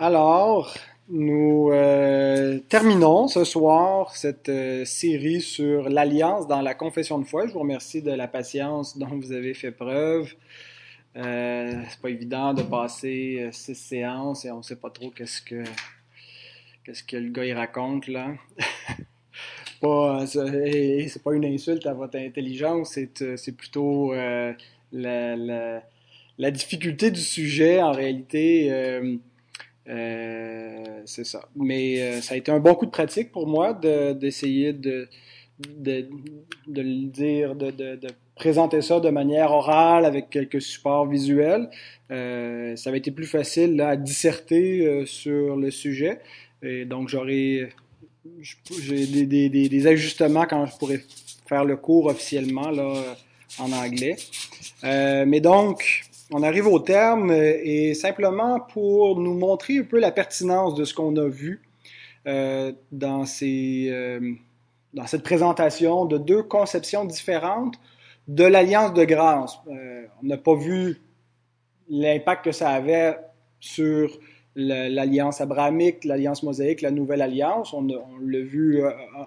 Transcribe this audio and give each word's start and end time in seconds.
Alors, 0.00 0.76
nous 1.08 1.70
euh, 1.72 2.60
terminons 2.68 3.26
ce 3.26 3.42
soir 3.42 4.14
cette 4.14 4.48
euh, 4.48 4.84
série 4.84 5.40
sur 5.40 5.88
l'alliance 5.88 6.46
dans 6.46 6.60
la 6.60 6.74
confession 6.74 7.18
de 7.18 7.24
foi. 7.24 7.48
Je 7.48 7.52
vous 7.52 7.58
remercie 7.58 8.00
de 8.00 8.12
la 8.12 8.28
patience 8.28 8.96
dont 8.96 9.08
vous 9.08 9.32
avez 9.32 9.54
fait 9.54 9.72
preuve. 9.72 10.32
Euh, 11.16 11.82
c'est 11.88 12.00
pas 12.00 12.10
évident 12.10 12.54
de 12.54 12.62
passer 12.62 13.48
six 13.50 13.74
séances 13.74 14.44
et 14.44 14.52
on 14.52 14.62
sait 14.62 14.76
pas 14.76 14.90
trop 14.90 15.10
qu'est-ce 15.10 15.42
que 15.42 15.64
qu'est-ce 16.84 17.02
que 17.02 17.16
le 17.16 17.30
gars 17.30 17.46
il 17.46 17.54
raconte 17.54 18.06
là. 18.06 18.34
pas, 19.80 20.26
c'est 20.28 21.22
pas 21.24 21.34
une 21.34 21.44
insulte 21.44 21.86
à 21.86 21.94
votre 21.94 22.16
intelligence, 22.16 22.90
c'est, 22.92 23.36
c'est 23.36 23.56
plutôt 23.56 24.14
la, 24.92 25.80
difficulté 26.52 27.10
du 27.10 27.20
sujet 27.20 27.82
en 27.82 27.90
réalité. 27.90 28.70
Euh, 29.88 31.02
c'est 31.06 31.24
ça. 31.24 31.48
Mais 31.56 32.00
euh, 32.00 32.20
ça 32.20 32.34
a 32.34 32.36
été 32.36 32.50
un 32.50 32.60
bon 32.60 32.74
coup 32.74 32.86
de 32.86 32.90
pratique 32.90 33.32
pour 33.32 33.46
moi 33.46 33.72
d'essayer 33.72 34.72
de, 34.72 35.08
de, 35.58 36.08
de, 36.66 36.82
le 36.82 37.06
dire, 37.06 37.54
de, 37.54 37.70
de, 37.70 38.08
présenter 38.34 38.82
ça 38.82 39.00
de 39.00 39.08
manière 39.08 39.50
orale 39.50 40.04
avec 40.04 40.30
quelques 40.30 40.60
supports 40.60 41.06
visuels. 41.06 41.70
Euh, 42.10 42.76
ça 42.76 42.90
avait 42.90 42.98
été 42.98 43.10
plus 43.10 43.26
facile 43.26 43.80
à 43.80 43.96
disserter 43.96 45.04
sur 45.06 45.56
le 45.56 45.70
sujet. 45.70 46.20
Et 46.62 46.84
donc, 46.84 47.08
j'aurais 47.08 47.70
des, 48.24 49.48
des, 49.48 49.86
ajustements 49.86 50.44
quand 50.44 50.66
je 50.66 50.76
pourrais 50.76 51.00
faire 51.48 51.64
le 51.64 51.76
cours 51.76 52.06
officiellement 52.06 52.70
là, 52.70 53.16
en 53.58 53.72
anglais. 53.72 54.16
Mais 54.82 55.40
donc, 55.40 56.07
on 56.30 56.42
arrive 56.42 56.66
au 56.66 56.78
terme 56.78 57.30
euh, 57.30 57.58
et 57.62 57.94
simplement 57.94 58.60
pour 58.60 59.18
nous 59.18 59.34
montrer 59.34 59.78
un 59.78 59.84
peu 59.84 59.98
la 59.98 60.10
pertinence 60.10 60.74
de 60.74 60.84
ce 60.84 60.94
qu'on 60.94 61.16
a 61.16 61.28
vu 61.28 61.62
euh, 62.26 62.72
euh, 63.42 64.20
dans 64.94 65.06
cette 65.06 65.22
présentation 65.22 66.04
de 66.04 66.18
deux 66.18 66.42
conceptions 66.42 67.04
différentes 67.04 67.76
de 68.26 68.44
l'alliance 68.44 68.92
de 68.92 69.04
grâce. 69.04 69.58
On 69.66 70.26
n'a 70.26 70.36
pas 70.36 70.54
vu 70.54 71.00
l'impact 71.88 72.44
que 72.44 72.52
ça 72.52 72.70
avait 72.70 73.16
sur 73.58 74.10
l'alliance 74.54 75.40
abrahamique, 75.40 76.04
l'alliance 76.04 76.42
mosaïque, 76.42 76.82
la 76.82 76.90
nouvelle 76.90 77.22
alliance. 77.22 77.72
On, 77.72 77.86
l'a 77.86 78.40
vu 78.40 78.82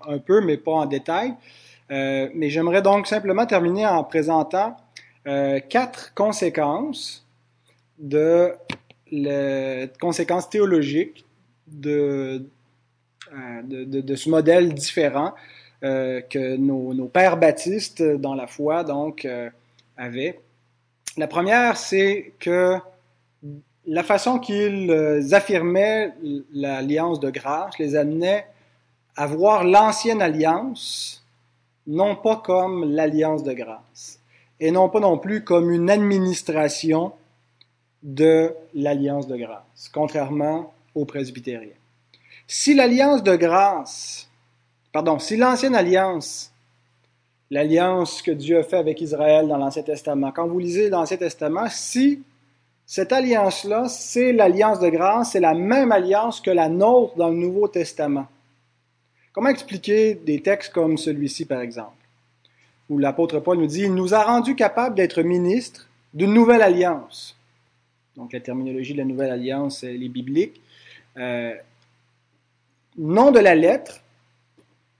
un 0.07 0.19
peu, 0.19 0.41
mais 0.41 0.57
pas 0.57 0.73
en 0.73 0.85
détail. 0.85 1.33
Mais 1.89 2.49
j'aimerais 2.49 2.83
donc 2.83 3.07
simplement 3.07 3.47
terminer 3.47 3.87
en 3.87 4.03
présentant 4.03 4.77
euh, 5.27 5.59
quatre 5.59 6.13
conséquences 6.13 7.25
de 7.99 8.53
les 9.11 9.89
conséquences 9.99 10.49
théologiques 10.49 11.25
de, 11.67 12.45
euh, 13.33 13.61
de, 13.63 14.15
ce 14.15 14.29
modèle 14.29 14.73
différent 14.73 15.33
euh, 15.83 16.21
que 16.21 16.55
nos, 16.55 17.07
pères 17.07 17.37
baptistes 17.37 18.01
dans 18.01 18.35
la 18.35 18.47
foi 18.47 18.83
donc 18.83 19.27
avaient. 19.97 20.39
La 21.17 21.27
première, 21.27 21.77
c'est 21.77 22.33
que 22.39 22.77
la 23.85 24.03
façon 24.03 24.39
qu'ils 24.39 24.89
affirmaient 25.33 26.13
l'alliance 26.53 27.19
de 27.19 27.29
grâce 27.29 27.77
les 27.79 27.95
amenait 27.95 28.47
à 29.15 29.27
voir 29.27 29.65
l'ancienne 29.65 30.21
alliance 30.21 31.21
non 31.87 32.15
pas 32.15 32.37
comme 32.37 32.85
l'alliance 32.93 33.43
de 33.43 33.53
grâce, 33.53 34.20
et 34.61 34.69
non 34.69 34.87
pas 34.89 34.99
non 34.99 35.17
plus 35.17 35.43
comme 35.43 35.71
une 35.71 35.89
administration 35.89 37.11
de 38.03 38.53
l'alliance 38.75 39.27
de 39.27 39.35
grâce, 39.35 39.89
contrairement 39.93 40.73
aux 40.93 41.05
presbytériens. 41.05 41.73
Si 42.47 42.75
l'alliance 42.75 43.23
de 43.23 43.35
grâce, 43.35 44.29
pardon, 44.93 45.17
si 45.17 45.35
l'ancienne 45.35 45.75
alliance, 45.75 46.53
l'alliance 47.49 48.21
que 48.21 48.31
Dieu 48.31 48.59
a 48.59 48.63
fait 48.63 48.77
avec 48.77 49.01
Israël 49.01 49.47
dans 49.47 49.57
l'Ancien 49.57 49.83
Testament, 49.83 50.31
quand 50.31 50.47
vous 50.47 50.59
lisez 50.59 50.89
l'Ancien 50.89 51.17
Testament, 51.17 51.67
si 51.69 52.21
cette 52.85 53.11
alliance-là, 53.11 53.87
c'est 53.89 54.31
l'alliance 54.31 54.79
de 54.79 54.89
grâce, 54.89 55.31
c'est 55.31 55.39
la 55.39 55.55
même 55.55 55.91
alliance 55.91 56.39
que 56.39 56.51
la 56.51 56.69
nôtre 56.69 57.15
dans 57.15 57.29
le 57.29 57.35
Nouveau 57.35 57.67
Testament. 57.67 58.27
Comment 59.33 59.49
expliquer 59.49 60.15
des 60.15 60.41
textes 60.41 60.73
comme 60.73 60.97
celui-ci, 60.97 61.45
par 61.45 61.61
exemple? 61.61 62.00
Où 62.89 62.97
l'apôtre 62.97 63.39
Paul 63.39 63.57
nous 63.57 63.67
dit, 63.67 63.83
il 63.83 63.93
nous 63.93 64.13
a 64.13 64.23
rendus 64.23 64.55
capables 64.55 64.95
d'être 64.95 65.21
ministres 65.21 65.87
d'une 66.13 66.33
nouvelle 66.33 66.61
alliance. 66.61 67.37
Donc 68.15 68.33
la 68.33 68.39
terminologie 68.39 68.93
de 68.93 68.97
la 68.97 69.05
nouvelle 69.05 69.31
alliance, 69.31 69.83
elle 69.83 70.03
est 70.03 70.09
biblique. 70.09 70.61
Euh, 71.17 71.53
non 72.97 73.31
de 73.31 73.39
la 73.39 73.55
lettre, 73.55 74.01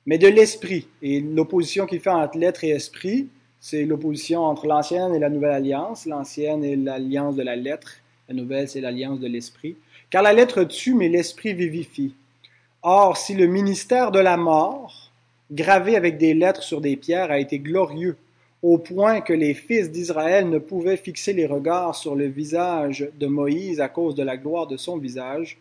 mais 0.05 0.17
de 0.17 0.27
l'esprit. 0.27 0.87
Et 1.01 1.19
l'opposition 1.19 1.85
qu'il 1.85 1.99
fait 1.99 2.09
entre 2.09 2.37
lettre 2.37 2.63
et 2.63 2.69
esprit, 2.69 3.27
c'est 3.59 3.85
l'opposition 3.85 4.43
entre 4.43 4.65
l'ancienne 4.65 5.13
et 5.13 5.19
la 5.19 5.29
nouvelle 5.29 5.51
alliance. 5.51 6.05
L'ancienne 6.05 6.63
est 6.63 6.75
l'alliance 6.75 7.35
de 7.35 7.43
la 7.43 7.55
lettre, 7.55 7.97
la 8.27 8.35
nouvelle 8.35 8.67
c'est 8.67 8.81
l'alliance 8.81 9.19
de 9.19 9.27
l'esprit. 9.27 9.75
Car 10.09 10.23
la 10.23 10.33
lettre 10.33 10.63
tue, 10.63 10.93
mais 10.93 11.09
l'esprit 11.09 11.53
vivifie. 11.53 12.13
Or, 12.83 13.17
si 13.17 13.35
le 13.35 13.45
ministère 13.45 14.11
de 14.11 14.19
la 14.19 14.37
mort, 14.37 15.00
gravé 15.51 15.95
avec 15.95 16.17
des 16.17 16.33
lettres 16.33 16.63
sur 16.63 16.81
des 16.81 16.95
pierres, 16.95 17.31
a 17.31 17.39
été 17.39 17.59
glorieux, 17.59 18.17
au 18.63 18.77
point 18.77 19.21
que 19.21 19.33
les 19.33 19.53
fils 19.53 19.91
d'Israël 19.91 20.49
ne 20.49 20.59
pouvaient 20.59 20.97
fixer 20.97 21.33
les 21.33 21.45
regards 21.45 21.95
sur 21.95 22.15
le 22.15 22.27
visage 22.27 23.09
de 23.19 23.27
Moïse 23.27 23.81
à 23.81 23.89
cause 23.89 24.15
de 24.15 24.23
la 24.23 24.37
gloire 24.37 24.67
de 24.67 24.77
son 24.77 24.97
visage. 24.97 25.57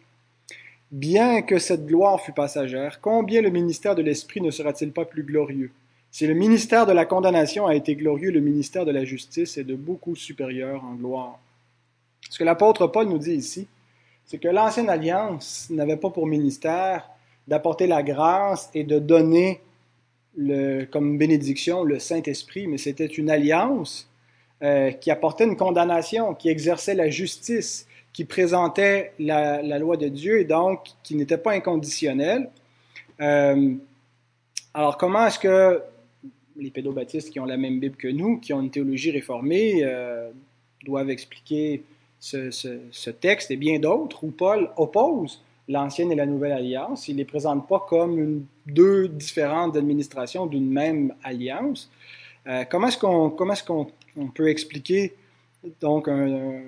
Bien 0.90 1.42
que 1.42 1.58
cette 1.58 1.86
gloire 1.86 2.20
fût 2.20 2.32
passagère, 2.32 3.00
combien 3.00 3.40
le 3.40 3.50
ministère 3.50 3.94
de 3.94 4.02
l'Esprit 4.02 4.40
ne 4.40 4.50
sera-t-il 4.50 4.92
pas 4.92 5.04
plus 5.04 5.22
glorieux? 5.22 5.70
Si 6.10 6.26
le 6.26 6.34
ministère 6.34 6.86
de 6.86 6.92
la 6.92 7.06
condamnation 7.06 7.66
a 7.66 7.76
été 7.76 7.94
glorieux, 7.94 8.32
le 8.32 8.40
ministère 8.40 8.84
de 8.84 8.90
la 8.90 9.04
justice 9.04 9.56
est 9.56 9.64
de 9.64 9.76
beaucoup 9.76 10.16
supérieur 10.16 10.84
en 10.84 10.94
gloire. 10.94 11.38
Ce 12.28 12.38
que 12.38 12.44
l'apôtre 12.44 12.88
Paul 12.88 13.06
nous 13.06 13.18
dit 13.18 13.34
ici, 13.34 13.68
c'est 14.26 14.38
que 14.38 14.48
l'ancienne 14.48 14.90
alliance 14.90 15.68
n'avait 15.70 15.96
pas 15.96 16.10
pour 16.10 16.26
ministère 16.26 17.08
d'apporter 17.46 17.86
la 17.86 18.02
grâce 18.02 18.70
et 18.74 18.84
de 18.84 18.98
donner 18.98 19.60
comme 20.90 21.18
bénédiction 21.18 21.82
le 21.84 21.98
Saint-Esprit, 21.98 22.66
mais 22.66 22.78
c'était 22.78 23.06
une 23.06 23.30
alliance 23.30 24.08
euh, 24.62 24.90
qui 24.92 25.10
apportait 25.10 25.44
une 25.44 25.56
condamnation, 25.56 26.34
qui 26.34 26.48
exerçait 26.48 26.94
la 26.94 27.08
justice, 27.08 27.86
qui 28.12 28.24
présentait 28.24 29.12
la, 29.18 29.62
loi 29.78 29.96
de 29.96 30.08
Dieu 30.08 30.40
et 30.40 30.44
donc 30.44 30.88
qui 31.02 31.14
n'était 31.14 31.38
pas 31.38 31.52
inconditionnelle. 31.52 32.50
Euh, 33.20 33.74
alors 34.74 34.98
comment 34.98 35.26
est-ce 35.26 35.38
que 35.38 35.82
les 36.56 36.70
pédobaptistes 36.70 37.30
qui 37.30 37.40
ont 37.40 37.46
la 37.46 37.56
même 37.56 37.80
Bible 37.80 37.96
que 37.96 38.08
nous, 38.08 38.38
qui 38.38 38.52
ont 38.52 38.60
une 38.60 38.70
théologie 38.70 39.10
réformée, 39.10 39.80
euh, 39.82 40.30
doivent 40.84 41.10
expliquer 41.10 41.82
ce 42.20 43.10
texte 43.10 43.50
et 43.50 43.56
bien 43.56 43.78
d'autres 43.78 44.24
où 44.24 44.30
Paul 44.30 44.70
oppose 44.76 45.42
l'ancienne 45.70 46.10
et 46.10 46.16
la 46.16 46.26
nouvelle 46.26 46.52
alliance. 46.52 47.08
Il 47.08 47.14
ne 47.14 47.18
les 47.18 47.24
présente 47.24 47.68
pas 47.68 47.86
comme 47.88 48.44
deux 48.66 49.08
différentes 49.08 49.76
administrations 49.76 50.46
d'une 50.46 50.68
même 50.68 51.14
alliance. 51.22 51.90
Euh, 52.46 52.64
comment 52.68 52.88
est-ce 52.88 53.64
qu'on 53.64 54.26
peut 54.34 54.48
expliquer 54.48 55.14
donc 55.80 56.08
un, 56.08 56.62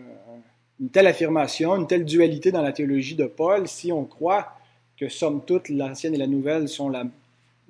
une 0.80 0.88
telle 0.90 1.06
affirmation, 1.06 1.76
une 1.76 1.86
telle 1.86 2.04
dualité 2.04 2.52
dans 2.52 2.62
la 2.62 2.72
théologie 2.72 3.16
de 3.16 3.24
Paul 3.24 3.66
si 3.66 3.90
on 3.90 4.04
croit 4.04 4.52
que 4.96 5.08
somme 5.08 5.42
toute 5.44 5.68
l'ancienne 5.68 6.14
et 6.14 6.18
la 6.18 6.26
nouvelle 6.26 6.68
sont 6.68 6.88
la, 6.88 7.04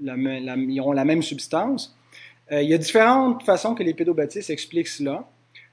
la, 0.03 0.15
ont 0.85 0.93
la 0.93 1.05
même 1.05 1.23
substance? 1.23 1.97
Euh, 2.51 2.61
il 2.61 2.69
y 2.69 2.75
a 2.75 2.79
différentes 2.79 3.43
façons 3.45 3.75
que 3.75 3.83
les 3.83 3.95
pédobaptistes 3.95 4.51
expliquent 4.51 4.89
cela. 4.89 5.27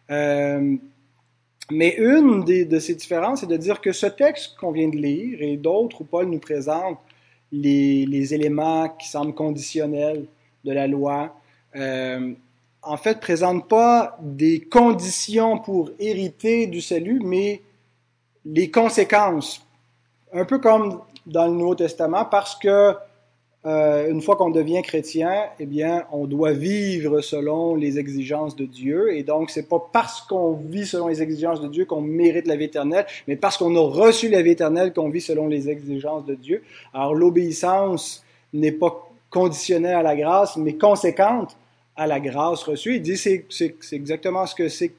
Euh, 0.09 0.77
mais 1.71 1.95
une 1.97 2.43
des, 2.43 2.65
de 2.65 2.79
ces 2.79 2.95
différences, 2.95 3.41
c'est 3.41 3.47
de 3.47 3.57
dire 3.57 3.81
que 3.81 3.91
ce 3.91 4.07
texte 4.07 4.55
qu'on 4.57 4.71
vient 4.71 4.89
de 4.89 4.97
lire 4.97 5.41
et 5.41 5.57
d'autres 5.57 6.01
où 6.01 6.03
Paul 6.03 6.27
nous 6.27 6.39
présente 6.39 6.97
les, 7.51 8.05
les, 8.05 8.33
éléments 8.33 8.89
qui 8.89 9.07
semblent 9.07 9.33
conditionnels 9.33 10.25
de 10.63 10.71
la 10.71 10.87
loi, 10.87 11.35
euh, 11.75 12.33
en 12.81 12.97
fait, 12.97 13.19
présentent 13.19 13.67
pas 13.67 14.17
des 14.21 14.61
conditions 14.61 15.59
pour 15.59 15.91
hériter 15.99 16.67
du 16.67 16.81
salut, 16.81 17.21
mais 17.23 17.61
les 18.45 18.71
conséquences. 18.71 19.65
Un 20.33 20.45
peu 20.45 20.59
comme 20.59 21.01
dans 21.25 21.47
le 21.47 21.53
Nouveau 21.53 21.75
Testament, 21.75 22.25
parce 22.25 22.55
que 22.55 22.95
euh, 23.65 24.09
une 24.09 24.21
fois 24.21 24.37
qu'on 24.37 24.51
devient 24.51 24.81
chrétien, 24.81 25.47
eh 25.59 25.65
bien, 25.65 26.05
on 26.13 26.27
doit 26.27 26.53
vivre 26.53 27.19
selon 27.19 27.75
les 27.75 27.99
exigences 27.99 28.55
de 28.55 28.65
Dieu. 28.65 29.13
Et 29.13 29.23
donc, 29.23 29.49
c'est 29.49 29.67
pas 29.67 29.85
parce 29.91 30.21
qu'on 30.21 30.53
vit 30.53 30.85
selon 30.85 31.09
les 31.09 31.21
exigences 31.21 31.59
de 31.59 31.67
Dieu 31.67 31.83
qu'on 31.83 32.01
mérite 32.01 32.47
la 32.47 32.55
vie 32.55 32.65
éternelle, 32.65 33.05
mais 33.27 33.35
parce 33.35 33.57
qu'on 33.57 33.75
a 33.75 33.81
reçu 33.81 34.29
la 34.29 34.41
vie 34.41 34.51
éternelle 34.51 34.93
qu'on 34.93 35.09
vit 35.09 35.19
selon 35.19 35.47
les 35.47 35.69
exigences 35.69 36.25
de 36.25 36.35
Dieu. 36.35 36.63
Alors, 36.93 37.13
l'obéissance 37.13 38.23
n'est 38.53 38.71
pas 38.71 39.09
conditionnelle 39.29 39.95
à 39.95 40.03
la 40.03 40.15
grâce, 40.15 40.55
mais 40.55 40.73
conséquente 40.73 41.57
à 41.97 42.07
la 42.07 42.21
grâce 42.21 42.63
reçue. 42.63 42.95
Il 42.95 43.01
dit 43.01 43.17
c'est, 43.17 43.45
exactement 43.91 44.45
ce 44.45 44.55
que 44.55 44.69
c'est 44.69 44.93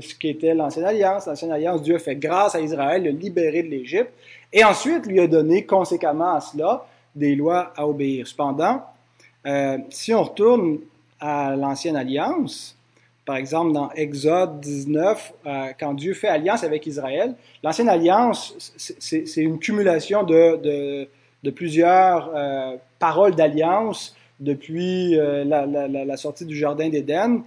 ce 0.00 0.14
qu'était 0.14 0.54
l'ancienne 0.54 0.86
alliance. 0.86 1.26
L'ancienne 1.26 1.52
alliance, 1.52 1.82
Dieu 1.82 1.96
a 1.96 1.98
fait 2.00 2.16
grâce 2.16 2.54
à 2.54 2.60
Israël, 2.60 3.04
le 3.04 3.10
libéré 3.10 3.62
de 3.62 3.68
l'Égypte, 3.68 4.10
et 4.52 4.64
ensuite 4.64 5.06
lui 5.06 5.20
a 5.20 5.26
donné 5.28 5.66
conséquemment 5.66 6.34
à 6.34 6.40
cela 6.40 6.86
des 7.14 7.34
lois 7.34 7.72
à 7.76 7.86
obéir. 7.86 8.26
Cependant, 8.26 8.82
euh, 9.46 9.78
si 9.90 10.14
on 10.14 10.22
retourne 10.22 10.78
à 11.20 11.54
l'ancienne 11.56 11.96
alliance, 11.96 12.76
par 13.24 13.36
exemple 13.36 13.72
dans 13.72 13.90
Exode 13.92 14.60
19, 14.60 15.32
euh, 15.46 15.66
quand 15.78 15.94
Dieu 15.94 16.14
fait 16.14 16.28
alliance 16.28 16.64
avec 16.64 16.86
Israël, 16.86 17.34
l'ancienne 17.62 17.88
alliance, 17.88 18.54
c'est 18.76 19.42
une 19.42 19.58
cumulation 19.58 20.22
de, 20.24 21.08
plusieurs 21.54 22.30
euh, 22.34 22.76
paroles 22.98 23.34
d'alliance 23.34 24.16
depuis 24.40 25.16
la, 25.16 26.16
sortie 26.16 26.44
du 26.44 26.56
Jardin 26.56 26.88
d'Éden, 26.88 27.42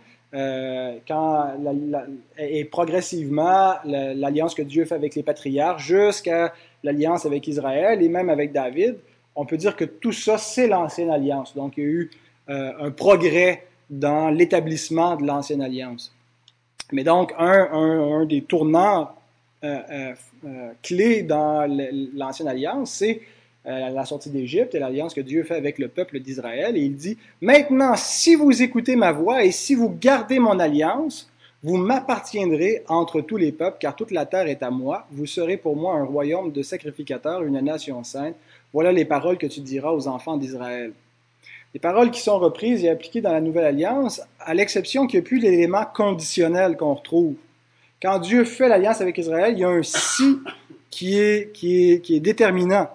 et 2.40 2.66
progressivement 2.66 3.74
l'alliance 3.86 4.56
que 4.56 4.62
Dieu 4.62 4.86
fait 4.86 4.96
avec 4.96 5.16
les 5.16 5.24
patriarches 5.24 5.86
jusqu'à 5.86 6.54
l'alliance 6.84 7.26
avec 7.26 7.48
Israël 7.48 8.02
et 8.02 8.08
même 8.08 8.30
avec 8.30 8.52
David, 8.54 8.98
on 9.38 9.46
peut 9.46 9.56
dire 9.56 9.76
que 9.76 9.86
tout 9.86 10.12
ça, 10.12 10.38
c'est 10.38 10.68
l'ancienne 10.68 11.12
alliance. 11.12 11.56
Donc, 11.56 11.78
il 11.78 11.84
y 11.84 11.86
a 11.86 11.90
eu 11.90 12.12
euh, 12.50 12.72
un 12.80 12.92
progrès 12.92 13.66
dans 13.90 14.30
l'établissement 14.30 15.16
de 15.16 15.26
l'ancienne 15.26 15.62
alliance. 15.62 16.14
Mais 16.92 17.04
donc, 17.04 17.34
un, 17.38 18.26
des 18.26 18.42
tournants 18.42 19.12
euh, 19.64 20.14
euh, 20.44 20.72
clés 20.82 21.22
dans 21.22 21.68
l'ancienne 22.16 22.48
alliance, 22.50 22.92
c'est 22.92 23.22
la 23.66 24.06
sortie 24.06 24.30
d'Égypte 24.30 24.76
et 24.76 24.80
l'alliance 24.80 25.14
que 25.14 25.20
Dieu 25.20 25.44
fait 25.44 25.56
avec 25.56 25.78
le 25.78 25.90
peuple 25.90 26.22
d'Israël. 26.22 26.78
Et 26.78 26.80
il 26.80 26.96
dit, 26.96 27.18
maintenant, 27.42 27.96
si 27.98 28.34
vous 28.34 28.62
écoutez 28.62 28.96
ma 28.96 29.12
voix 29.12 29.44
et 29.44 29.52
si 29.52 29.76
vous 29.76 29.90
gardez 29.90 30.40
mon 30.40 30.58
alliance, 30.58 31.30
vous 31.64 31.76
m'appartiendrez 31.76 32.84
entre 32.88 33.20
tous 33.20 33.36
les 33.36 33.52
peuples, 33.52 33.76
car 33.82 33.94
toute 33.94 34.12
la 34.12 34.26
terre 34.26 34.48
est 34.48 34.64
à 34.64 34.70
moi. 34.70 35.06
Vous 35.12 35.26
serez 35.26 35.58
pour 35.58 35.76
moi 35.76 35.96
un 35.96 36.06
royaume 36.06 36.54
de 36.54 36.64
sacrificateurs, 36.64 37.44
une 37.44 37.60
nation 37.60 38.06
sainte. 38.06 38.36
Voilà 38.74 38.92
les 38.92 39.06
paroles 39.06 39.38
que 39.38 39.48
tu 39.48 39.62
diras 39.62 39.92
aux 39.92 40.08
enfants 40.08 40.38
d'Israël. 40.38 40.94
Les 41.74 41.80
paroles 41.80 42.12
qui 42.12 42.22
sont 42.22 42.40
reprises 42.40 42.84
et 42.84 42.90
appliquées 42.90 43.22
dans 43.22 43.32
la 43.32 43.42
nouvelle 43.42 43.66
alliance, 43.66 44.22
à 44.40 44.54
l'exception 44.54 45.08
qu'il 45.08 45.20
n'y 45.20 45.26
a 45.26 45.28
plus 45.28 45.40
l'élément 45.40 45.86
conditionnel 45.86 46.78
qu'on 46.78 46.94
retrouve. 46.94 47.36
Quand 48.02 48.20
Dieu 48.20 48.46
fait 48.46 48.68
l'alliance 48.68 49.02
avec 49.02 49.18
Israël, 49.18 49.54
il 49.54 49.60
y 49.60 49.64
a 49.64 49.70
un 49.70 49.84
si 49.84 50.40
qui 50.90 51.20
est, 51.20 51.52
qui 51.52 51.92
est, 51.92 52.02
qui 52.02 52.16
est 52.16 52.20
déterminant 52.20 52.90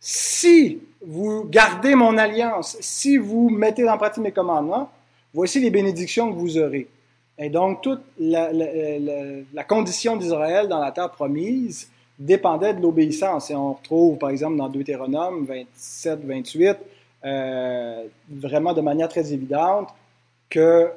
si 0.00 0.80
vous 1.02 1.44
gardez 1.44 1.94
mon 1.94 2.16
alliance, 2.18 2.76
si 2.80 3.18
vous 3.18 3.50
mettez 3.50 3.88
en 3.88 3.98
pratique 3.98 4.22
mes 4.22 4.32
commandements, 4.32 4.90
voici 5.32 5.60
les 5.60 5.70
bénédictions 5.70 6.32
que 6.32 6.38
vous 6.38 6.58
aurez. 6.58 6.88
Et 7.38 7.48
donc, 7.48 7.82
toute 7.82 8.02
la, 8.18 9.64
condition 9.66 10.16
d'Israël 10.16 10.68
dans 10.68 10.78
la 10.78 10.90
terre 10.90 11.10
promise 11.10 11.90
dépendait 12.20 12.74
de 12.74 12.80
l'obéissance. 12.80 13.50
Et 13.50 13.56
on 13.56 13.72
retrouve, 13.72 14.18
par 14.18 14.30
exemple, 14.30 14.56
dans 14.56 14.68
Deutéronome 14.68 15.46
27, 15.46 16.24
28, 16.24 16.76
euh, 17.24 18.04
vraiment 18.28 18.72
de 18.72 18.80
manière 18.80 19.08
très 19.08 19.32
évidente, 19.32 19.88
que 20.48 20.90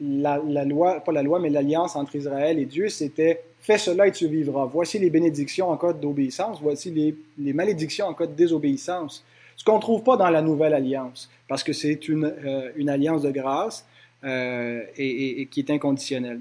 la, 0.00 0.38
loi, 0.64 1.00
pas 1.00 1.12
la 1.12 1.22
loi, 1.22 1.38
mais 1.38 1.50
l'alliance 1.50 1.94
entre 1.96 2.16
Israël 2.16 2.58
et 2.58 2.64
Dieu, 2.64 2.88
c'était 2.88 3.42
Fais 3.64 3.78
cela 3.78 4.06
et 4.06 4.12
tu 4.12 4.28
vivras. 4.28 4.66
Voici 4.66 4.98
les 4.98 5.08
bénédictions 5.08 5.70
en 5.70 5.78
cas 5.78 5.94
d'obéissance, 5.94 6.60
voici 6.60 7.16
les, 7.38 7.52
malédictions 7.54 8.04
en 8.04 8.12
cas 8.12 8.26
de 8.26 8.34
désobéissance. 8.34 9.24
Ce 9.56 9.64
qu'on 9.64 9.76
ne 9.76 9.80
trouve 9.80 10.02
pas 10.02 10.18
dans 10.18 10.28
la 10.28 10.42
nouvelle 10.42 10.74
alliance, 10.74 11.30
parce 11.48 11.64
que 11.64 11.72
c'est 11.72 12.06
une, 12.08 12.26
euh, 12.26 12.88
alliance 12.88 13.22
de 13.22 13.30
grâce 13.30 13.86
euh, 14.22 14.82
et, 14.98 15.46
qui 15.50 15.60
est 15.60 15.70
inconditionnelle. 15.70 16.40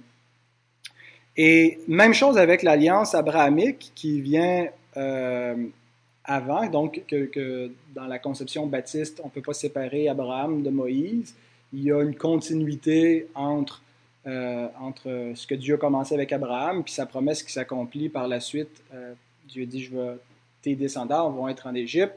Et 1.35 1.80
même 1.88 2.13
chose 2.13 2.38
avec 2.38 2.62
l'alliance 2.63 3.15
abrahamique 3.15 3.91
qui 3.95 4.21
vient 4.21 4.68
euh, 4.97 5.56
avant, 6.24 6.68
donc 6.68 7.03
que, 7.07 7.25
que, 7.25 7.71
dans 7.95 8.06
la 8.06 8.19
conception 8.19 8.68
baptiste, 8.68 9.19
on 9.24 9.27
ne 9.27 9.31
peut 9.31 9.41
pas 9.41 9.53
séparer 9.53 10.07
Abraham 10.07 10.62
de 10.62 10.69
Moïse. 10.69 11.35
Il 11.74 11.83
y 11.83 11.91
a 11.91 12.01
une 12.03 12.15
continuité 12.15 13.27
entre 13.33 13.81
euh, 14.25 14.69
entre 14.80 15.33
ce 15.35 15.45
que 15.45 15.56
Dieu 15.56 15.75
a 15.75 15.77
commencé 15.77 16.15
avec 16.15 16.31
Abraham, 16.31 16.81
puis 16.81 16.94
sa 16.94 17.06
promesse 17.06 17.44
qui 17.44 17.51
s'accomplit 17.51 18.07
par 18.07 18.30
la 18.30 18.39
suite. 18.39 18.81
Euh, 18.94 19.13
Dieu 19.50 19.65
dit, 19.65 19.83
je 19.83 19.91
veux, 19.91 20.21
tes 20.62 20.75
descendants 20.75 21.30
vont 21.30 21.50
être 21.50 21.68
en 21.68 21.75
Égypte, 21.75 22.13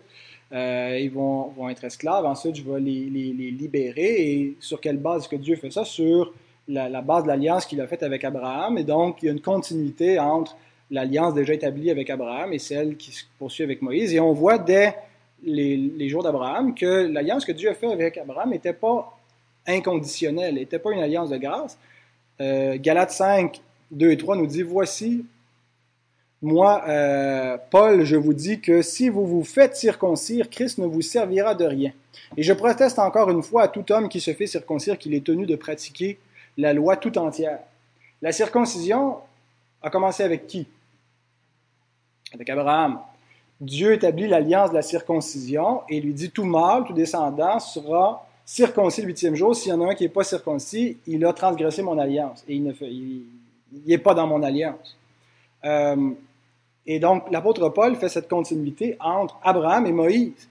euh, 0.52 0.96
ils 1.00 1.10
vont, 1.10 1.48
vont, 1.48 1.68
être 1.68 1.82
esclaves, 1.82 2.24
ensuite 2.24 2.54
je 2.54 2.62
vais 2.62 2.78
les, 2.78 3.06
les, 3.06 3.32
les, 3.32 3.50
libérer. 3.50 4.22
Et 4.22 4.56
sur 4.60 4.80
quelle 4.80 4.98
base 4.98 5.26
que 5.26 5.34
Dieu 5.34 5.56
fait 5.56 5.72
ça? 5.72 5.84
Sur 5.84 6.32
la, 6.68 7.00
base 7.00 7.24
de 7.24 7.28
l'alliance 7.28 7.66
qu'il 7.66 7.80
a 7.80 7.86
faite 7.86 8.02
avec 8.02 8.24
Abraham. 8.24 8.78
Et 8.78 8.84
donc, 8.84 9.22
il 9.22 9.26
y 9.26 9.28
a 9.28 9.32
une 9.32 9.40
continuité 9.40 10.18
entre 10.18 10.56
l'alliance 10.90 11.34
déjà 11.34 11.54
établie 11.54 11.90
avec 11.90 12.10
Abraham 12.10 12.52
et 12.52 12.58
celle 12.58 12.96
qui 12.96 13.12
se 13.12 13.24
poursuit 13.38 13.64
avec 13.64 13.82
Moïse. 13.82 14.14
Et 14.14 14.20
on 14.20 14.32
voit 14.32 14.58
dès 14.58 14.94
les, 15.42 16.08
jours 16.08 16.22
d'Abraham 16.22 16.74
que 16.74 17.06
l'alliance 17.06 17.44
que 17.44 17.52
Dieu 17.52 17.70
a 17.70 17.74
faite 17.74 17.90
avec 17.90 18.18
Abraham 18.18 18.50
n'était 18.50 18.72
pas 18.72 19.18
inconditionnelle, 19.66 20.54
n'était 20.54 20.78
pas 20.78 20.92
une 20.92 21.00
alliance 21.00 21.30
de 21.30 21.36
grâce, 21.36 21.78
euh, 22.40 22.76
Galates 22.78 23.10
5, 23.10 23.60
2 23.90 24.10
et 24.10 24.16
3 24.16 24.36
nous 24.36 24.46
dit, 24.46 24.62
voici, 24.62 25.24
moi, 26.42 26.84
euh, 26.88 27.56
Paul, 27.70 28.04
je 28.04 28.16
vous 28.16 28.34
dis 28.34 28.60
que 28.60 28.82
si 28.82 29.08
vous 29.08 29.26
vous 29.26 29.42
faites 29.42 29.74
circoncire, 29.76 30.50
Christ 30.50 30.78
ne 30.78 30.86
vous 30.86 31.02
servira 31.02 31.54
de 31.54 31.64
rien. 31.64 31.92
Et 32.36 32.42
je 32.42 32.52
proteste 32.52 32.98
encore 32.98 33.30
une 33.30 33.42
fois 33.42 33.62
à 33.62 33.68
tout 33.68 33.90
homme 33.90 34.08
qui 34.08 34.20
se 34.20 34.32
fait 34.32 34.46
circoncire 34.46 34.98
qu'il 34.98 35.14
est 35.14 35.24
tenu 35.24 35.46
de 35.46 35.56
pratiquer 35.56 36.18
la 36.56 36.72
loi 36.72 36.96
tout 36.96 37.16
entière. 37.18 37.60
La 38.22 38.32
circoncision 38.32 39.18
a 39.82 39.90
commencé 39.90 40.22
avec 40.22 40.46
qui? 40.46 40.66
Avec 42.32 42.48
Abraham. 42.50 43.00
Dieu 43.60 43.92
établit 43.92 44.26
l'alliance 44.26 44.70
de 44.70 44.74
la 44.74 44.82
circoncision 44.82 45.82
et 45.88 46.00
lui 46.00 46.12
dit 46.12 46.30
tout 46.30 46.44
mâle, 46.44 46.84
tout 46.84 46.92
descendant 46.92 47.58
sera 47.58 48.26
circoncis 48.44 49.02
le 49.02 49.08
huitième 49.08 49.34
jour, 49.34 49.56
s'il 49.56 49.70
y 49.70 49.74
en 49.74 49.80
a 49.80 49.90
un 49.90 49.94
qui 49.94 50.04
n'est 50.04 50.10
pas 50.10 50.24
circoncis, 50.24 50.98
il 51.06 51.24
a 51.24 51.32
transgressé 51.32 51.82
mon 51.82 51.98
alliance 51.98 52.44
et 52.48 52.54
il 52.54 53.24
n'est 53.86 53.98
pas 53.98 54.14
dans 54.14 54.26
mon 54.26 54.42
alliance. 54.42 54.96
Euh, 55.64 56.10
et 56.86 57.00
donc, 57.00 57.24
l'apôtre 57.30 57.68
Paul 57.70 57.96
fait 57.96 58.08
cette 58.08 58.28
continuité 58.28 58.96
entre 59.00 59.36
Abraham 59.42 59.86
et 59.86 59.92
Moïse. 59.92 60.48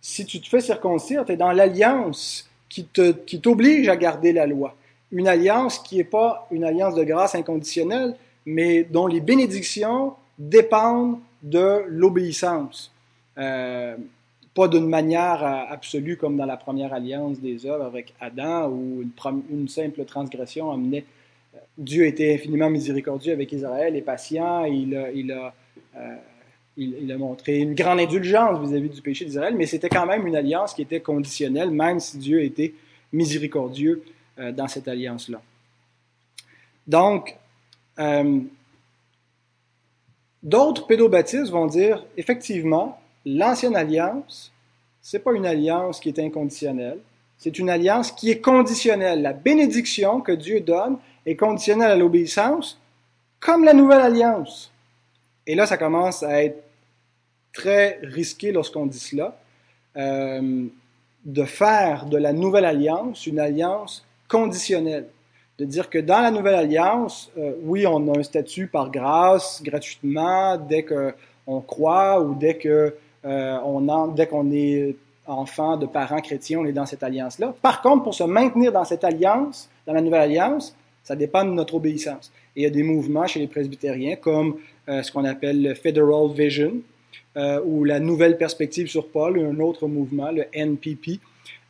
Si 0.00 0.26
tu 0.26 0.40
te 0.40 0.48
fais 0.48 0.60
circoncire, 0.60 1.24
tu 1.24 1.32
es 1.32 1.36
dans 1.36 1.52
l'alliance 1.52 2.48
qui 2.68 2.84
t'oblige 2.84 3.88
à 3.88 3.96
garder 3.96 4.32
la 4.32 4.46
loi. 4.46 4.74
Une 5.10 5.28
alliance 5.28 5.78
qui 5.78 5.96
n'est 5.96 6.04
pas 6.04 6.46
une 6.50 6.64
alliance 6.64 6.94
de 6.94 7.04
grâce 7.04 7.34
inconditionnelle, 7.34 8.14
mais 8.44 8.84
dont 8.84 9.06
les 9.06 9.20
bénédictions 9.20 10.14
dépendent 10.38 11.18
de 11.42 11.82
l'obéissance. 11.88 12.92
Euh, 13.38 13.96
pas 14.54 14.68
d'une 14.68 14.88
manière 14.88 15.44
euh, 15.44 15.72
absolue 15.72 16.16
comme 16.16 16.36
dans 16.36 16.46
la 16.46 16.56
première 16.56 16.92
alliance 16.92 17.40
des 17.40 17.66
œuvres 17.66 17.84
avec 17.84 18.14
Adam, 18.20 18.68
où 18.68 19.04
une, 19.50 19.68
simple 19.68 20.04
transgression 20.04 20.72
amenait. 20.72 21.04
Euh, 21.54 21.58
Dieu 21.76 22.06
était 22.06 22.34
infiniment 22.34 22.70
miséricordieux 22.70 23.32
avec 23.32 23.52
Israël 23.52 23.94
et 23.94 24.02
patient, 24.02 24.64
il 24.64 24.96
a, 24.96 25.12
il 25.12 25.30
a, 25.30 25.54
il, 26.76 27.12
a 27.12 27.18
montré 27.18 27.58
une 27.58 27.74
grande 27.74 28.00
indulgence 28.00 28.60
vis-à-vis 28.66 28.88
du 28.88 29.00
péché 29.00 29.24
d'Israël, 29.24 29.54
mais 29.56 29.66
c'était 29.66 29.88
quand 29.88 30.06
même 30.06 30.26
une 30.26 30.36
alliance 30.36 30.74
qui 30.74 30.82
était 30.82 31.00
conditionnelle, 31.00 31.70
même 31.70 32.00
si 32.00 32.18
Dieu 32.18 32.42
était 32.42 32.74
miséricordieux 33.12 34.02
dans 34.38 34.68
cette 34.68 34.88
alliance-là. 34.88 35.40
Donc, 36.86 37.36
d'autres 40.42 40.86
pédobaptistes 40.86 41.50
vont 41.50 41.66
dire, 41.66 42.04
effectivement, 42.16 43.00
L'ancienne 43.30 43.76
alliance, 43.76 44.50
c'est 45.02 45.18
pas 45.18 45.32
une 45.32 45.44
alliance 45.44 46.00
qui 46.00 46.08
est 46.08 46.18
inconditionnelle, 46.18 46.98
c'est 47.36 47.58
une 47.58 47.68
alliance 47.68 48.10
qui 48.10 48.30
est 48.30 48.40
conditionnelle. 48.40 49.20
La 49.20 49.34
bénédiction 49.34 50.22
que 50.22 50.32
Dieu 50.32 50.60
donne 50.60 50.96
est 51.26 51.36
conditionnelle 51.36 51.90
à 51.90 51.96
l'obéissance, 51.96 52.80
comme 53.38 53.64
la 53.64 53.74
nouvelle 53.74 54.00
alliance. 54.00 54.72
Et 55.46 55.54
là, 55.54 55.66
ça 55.66 55.76
commence 55.76 56.22
à 56.22 56.42
être 56.42 56.62
très 57.52 58.00
risqué 58.02 58.50
lorsqu'on 58.50 58.86
dit 58.86 58.98
cela, 58.98 59.38
euh, 59.96 60.66
de 61.24 61.44
faire 61.44 62.06
de 62.06 62.16
la 62.16 62.32
nouvelle 62.32 62.64
alliance 62.64 63.26
une 63.26 63.40
alliance 63.40 64.06
conditionnelle. 64.28 65.06
De 65.58 65.64
dire 65.64 65.90
que 65.90 65.98
dans 65.98 66.20
la 66.20 66.30
nouvelle 66.30 66.54
alliance, 66.54 67.32
euh, 67.36 67.52
oui, 67.64 67.84
on 67.84 68.12
a 68.12 68.18
un 68.18 68.22
statut 68.22 68.68
par 68.68 68.90
grâce, 68.90 69.60
gratuitement, 69.62 70.56
dès 70.56 70.84
qu'on 70.84 71.60
croit 71.62 72.20
ou 72.20 72.34
dès 72.34 72.54
que 72.54 72.94
euh, 73.24 73.58
on 73.64 74.14
qu'on 74.30 74.52
est 74.52 74.94
enfant 75.26 75.76
de 75.76 75.86
parents 75.86 76.20
chrétiens, 76.20 76.60
on 76.60 76.64
est 76.64 76.72
dans 76.72 76.86
cette 76.86 77.02
alliance-là. 77.02 77.54
Par 77.60 77.82
contre, 77.82 78.04
pour 78.04 78.14
se 78.14 78.22
maintenir 78.22 78.70
dans 78.70 78.84
cette 78.84 79.02
alliance, 79.02 79.68
dans 79.84 79.92
la 79.92 80.00
nouvelle 80.00 80.22
alliance, 80.22 80.76
ça 81.02 81.16
dépend 81.16 81.44
de 81.44 81.50
notre 81.50 81.74
obéissance. 81.74 82.30
Et 82.54 82.60
il 82.60 82.62
y 82.62 82.66
a 82.66 82.70
des 82.70 82.84
mouvements 82.84 83.26
chez 83.26 83.40
les 83.40 83.48
presbytériens 83.48 84.14
comme 84.14 84.58
euh, 84.88 85.02
ce 85.02 85.10
qu'on 85.10 85.24
appelle 85.24 85.60
le 85.60 85.74
Federal 85.74 86.30
Vision 86.34 86.74
ou 87.64 87.84
la 87.84 88.00
Nouvelle 88.00 88.36
Perspective 88.36 88.88
sur 88.88 89.10
Paul, 89.10 89.38
un 89.38 89.60
autre 89.60 89.86
mouvement, 89.86 90.32
le 90.32 90.46
NPP, 90.52 91.20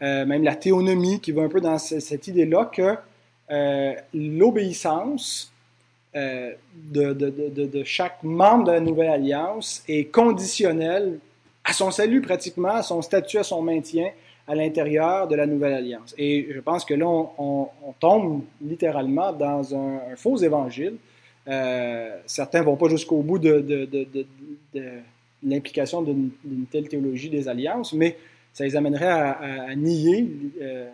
même 0.01 0.45
la 0.45 0.55
théonomie 0.55 1.21
qui 1.21 1.33
va 1.33 1.43
un 1.43 1.49
peu 1.49 1.61
dans 1.61 1.79
cette 1.79 2.27
idée-là 2.29 2.71
que 2.73 2.97
l'obéissance 4.15 5.53
euh, 6.17 6.53
de, 6.75 7.83
chaque 7.85 8.23
membre 8.23 8.65
de 8.65 8.73
la 8.73 8.81
nouvelle 8.81 9.11
alliance 9.11 9.85
est 9.87 10.05
conditionnel 10.05 11.19
à 11.65 11.75
son 11.75 11.91
salut 11.91 12.23
pratiquement, 12.23 12.71
à 12.77 12.83
son 12.83 13.03
statut, 13.03 13.39
à 13.39 13.43
son 13.43 13.61
maintien 13.61 14.11
à 14.47 14.55
l'intérieur 14.55 15.29
de 15.29 15.37
la 15.37 15.47
nouvelle 15.47 15.75
alliance. 15.75 16.15
Et 16.17 16.49
je 16.51 16.61
pense 16.61 16.87
que 16.87 16.95
là, 16.95 17.07
on, 17.07 17.69
tombe 18.01 18.43
littéralement 18.63 19.33
dans 19.33 19.75
un, 19.75 20.01
un 20.13 20.17
faux 20.17 20.39
évangile. 20.39 20.95
Euh, 21.47 22.17
certains 22.25 22.63
vont 22.63 22.77
pas 22.77 22.89
jusqu'au 22.89 23.19
bout 23.19 23.39
de 23.39 23.87
l'implication 25.43 26.01
d'une 26.01 26.31
telle 26.71 26.89
théologie 26.89 27.29
des 27.29 27.49
alliances, 27.49 27.93
mais 27.93 28.17
ça 28.59 28.65
les 28.65 28.75
amènerait 28.75 29.07
à, 29.07 29.73
nier 29.77 30.29
euh, 30.61 30.89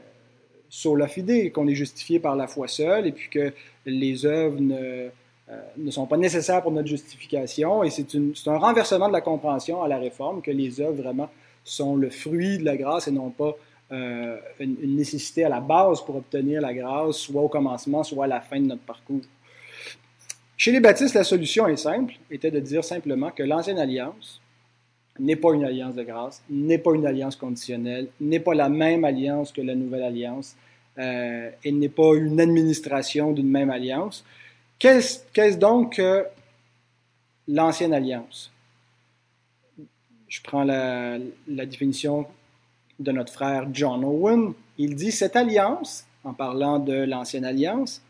la 0.98 1.08
fide, 1.08 1.50
qu'on 1.50 1.66
est 1.66 1.74
justifié 1.74 2.18
par 2.18 2.36
la 2.36 2.46
foi 2.46 2.68
seule, 2.68 3.06
et 3.06 3.12
puis 3.12 3.30
que 3.30 3.54
les 3.86 4.26
œuvres 4.26 4.60
ne, 4.60 5.08
euh, 5.48 5.60
ne 5.78 5.90
sont 5.90 6.04
pas 6.04 6.18
nécessaires 6.18 6.60
pour 6.60 6.72
notre 6.72 6.88
justification, 6.88 7.82
et 7.82 7.88
c'est 7.88 8.06
un 8.48 8.58
renversement 8.58 9.08
de 9.08 9.14
la 9.14 9.22
compréhension 9.22 9.82
à 9.82 9.88
la 9.88 9.96
réforme, 9.96 10.42
que 10.42 10.50
les 10.50 10.78
œuvres 10.78 11.02
vraiment 11.02 11.30
sont 11.64 11.96
le 11.96 12.10
fruit 12.10 12.58
de 12.58 12.66
la 12.66 12.76
grâce 12.76 13.08
et 13.08 13.12
non 13.12 13.30
pas 13.30 13.56
euh, 13.92 14.36
une, 14.60 14.76
une, 14.82 14.96
nécessité 14.96 15.44
à 15.44 15.48
la 15.48 15.60
base 15.60 16.04
pour 16.04 16.16
obtenir 16.16 16.60
la 16.60 16.74
grâce, 16.74 17.16
soit 17.16 17.40
au 17.40 17.48
commencement, 17.48 18.04
soit 18.04 18.26
à 18.26 18.28
la 18.28 18.42
fin 18.42 18.60
de 18.60 18.66
notre 18.66 18.82
parcours. 18.82 19.22
Chez 20.58 20.70
les 20.70 20.80
baptistes, 20.80 21.14
la 21.14 21.24
solution 21.24 21.66
est 21.66 21.76
simple, 21.76 22.12
était 22.30 22.50
de 22.50 22.60
dire 22.60 22.84
simplement 22.84 23.30
que 23.30 23.42
l'ancienne 23.42 23.78
alliance 23.78 24.42
n'est 25.18 25.36
pas 25.36 25.54
une 25.54 25.64
alliance 25.64 25.94
de 25.94 26.02
grâce, 26.02 26.42
n'est 26.50 26.78
pas 26.78 26.94
une 26.94 27.06
alliance 27.06 27.36
conditionnelle, 27.36 28.08
n'est 28.20 28.40
pas 28.40 28.54
la 28.54 28.68
même 28.68 29.04
alliance 29.04 29.52
que 29.52 29.60
la 29.60 29.74
nouvelle 29.74 30.02
alliance, 30.02 30.56
euh, 30.98 31.50
et 31.62 31.72
n'est 31.72 31.88
pas 31.88 32.14
une 32.14 32.40
administration 32.40 33.32
d'une 33.32 33.48
même 33.48 33.70
alliance. 33.70 34.24
Qu'est-ce 34.78 35.20
qu 35.32 35.56
donc 35.56 35.96
que 35.96 36.24
l'ancienne 37.48 37.94
alliance? 37.94 38.52
Je 40.28 40.40
prends 40.42 40.64
la, 40.64 41.18
définition 41.46 42.26
de 42.98 43.12
notre 43.12 43.32
frère 43.32 43.68
John 43.72 44.04
Owen. 44.04 44.52
Il 44.78 44.94
dit 44.94 45.12
cette 45.12 45.36
alliance, 45.36 46.06
en 46.24 46.32
parlant 46.32 46.78
de 46.78 46.94
l'ancienne 46.94 47.44
alliance, 47.44 48.02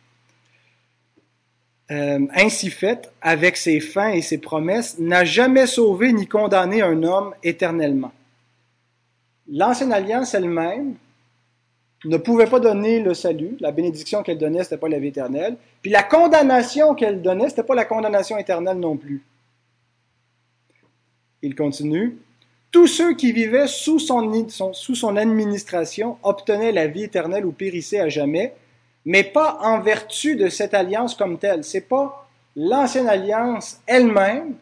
euh, 1.90 2.26
ainsi 2.34 2.70
faite, 2.70 3.12
avec 3.20 3.56
ses 3.56 3.80
fins 3.80 4.10
et 4.10 4.22
ses 4.22 4.38
promesses, 4.38 4.98
n'a 4.98 5.24
jamais 5.24 5.66
sauvé 5.66 6.12
ni 6.12 6.26
condamné 6.26 6.80
un 6.80 7.02
homme 7.02 7.34
éternellement. 7.42 8.12
L'ancienne 9.48 9.92
alliance 9.92 10.32
elle-même 10.34 10.94
ne 12.06 12.16
pouvait 12.16 12.46
pas 12.46 12.60
donner 12.60 13.00
le 13.00 13.12
salut. 13.12 13.56
La 13.60 13.72
bénédiction 13.72 14.22
qu'elle 14.22 14.38
donnait, 14.38 14.60
ce 14.64 14.70
n'était 14.70 14.78
pas 14.78 14.88
la 14.88 14.98
vie 14.98 15.08
éternelle. 15.08 15.56
Puis 15.82 15.90
la 15.90 16.02
condamnation 16.02 16.94
qu'elle 16.94 17.20
donnait, 17.20 17.44
ce 17.44 17.54
n'était 17.54 17.62
pas 17.62 17.74
la 17.74 17.84
condamnation 17.84 18.38
éternelle 18.38 18.78
non 18.78 18.96
plus. 18.96 19.22
Il 21.42 21.54
continue. 21.54 22.16
Tous 22.70 22.86
ceux 22.86 23.14
qui 23.14 23.32
vivaient 23.32 23.68
sous 23.68 23.98
son, 23.98 24.48
sous 24.72 24.94
son 24.94 25.16
administration 25.16 26.16
obtenaient 26.22 26.72
la 26.72 26.86
vie 26.86 27.04
éternelle 27.04 27.44
ou 27.44 27.52
périssaient 27.52 28.00
à 28.00 28.08
jamais, 28.08 28.54
mais 29.04 29.25
pas 29.25 29.58
en 29.61 29.80
vertu 29.80 30.37
de 30.37 30.49
cette 30.49 30.75
alliance 30.75 31.14
comme 31.14 31.38
telle. 31.38 31.64
C'est 31.64 31.88
pas 31.88 32.26
l'ancienne 32.56 33.08
alliance 33.08 33.80
elle-même 33.87 34.54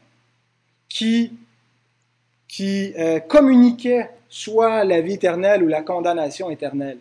qui, 0.89 1.33
qui 2.49 2.93
euh, 2.99 3.21
communiquait 3.21 4.11
soit 4.29 4.85
la 4.85 5.01
vie 5.01 5.15
éternelle 5.15 5.63
ou 5.63 5.69
la 5.69 5.83
condamnation 5.83 6.51
éternelle. 6.51 6.99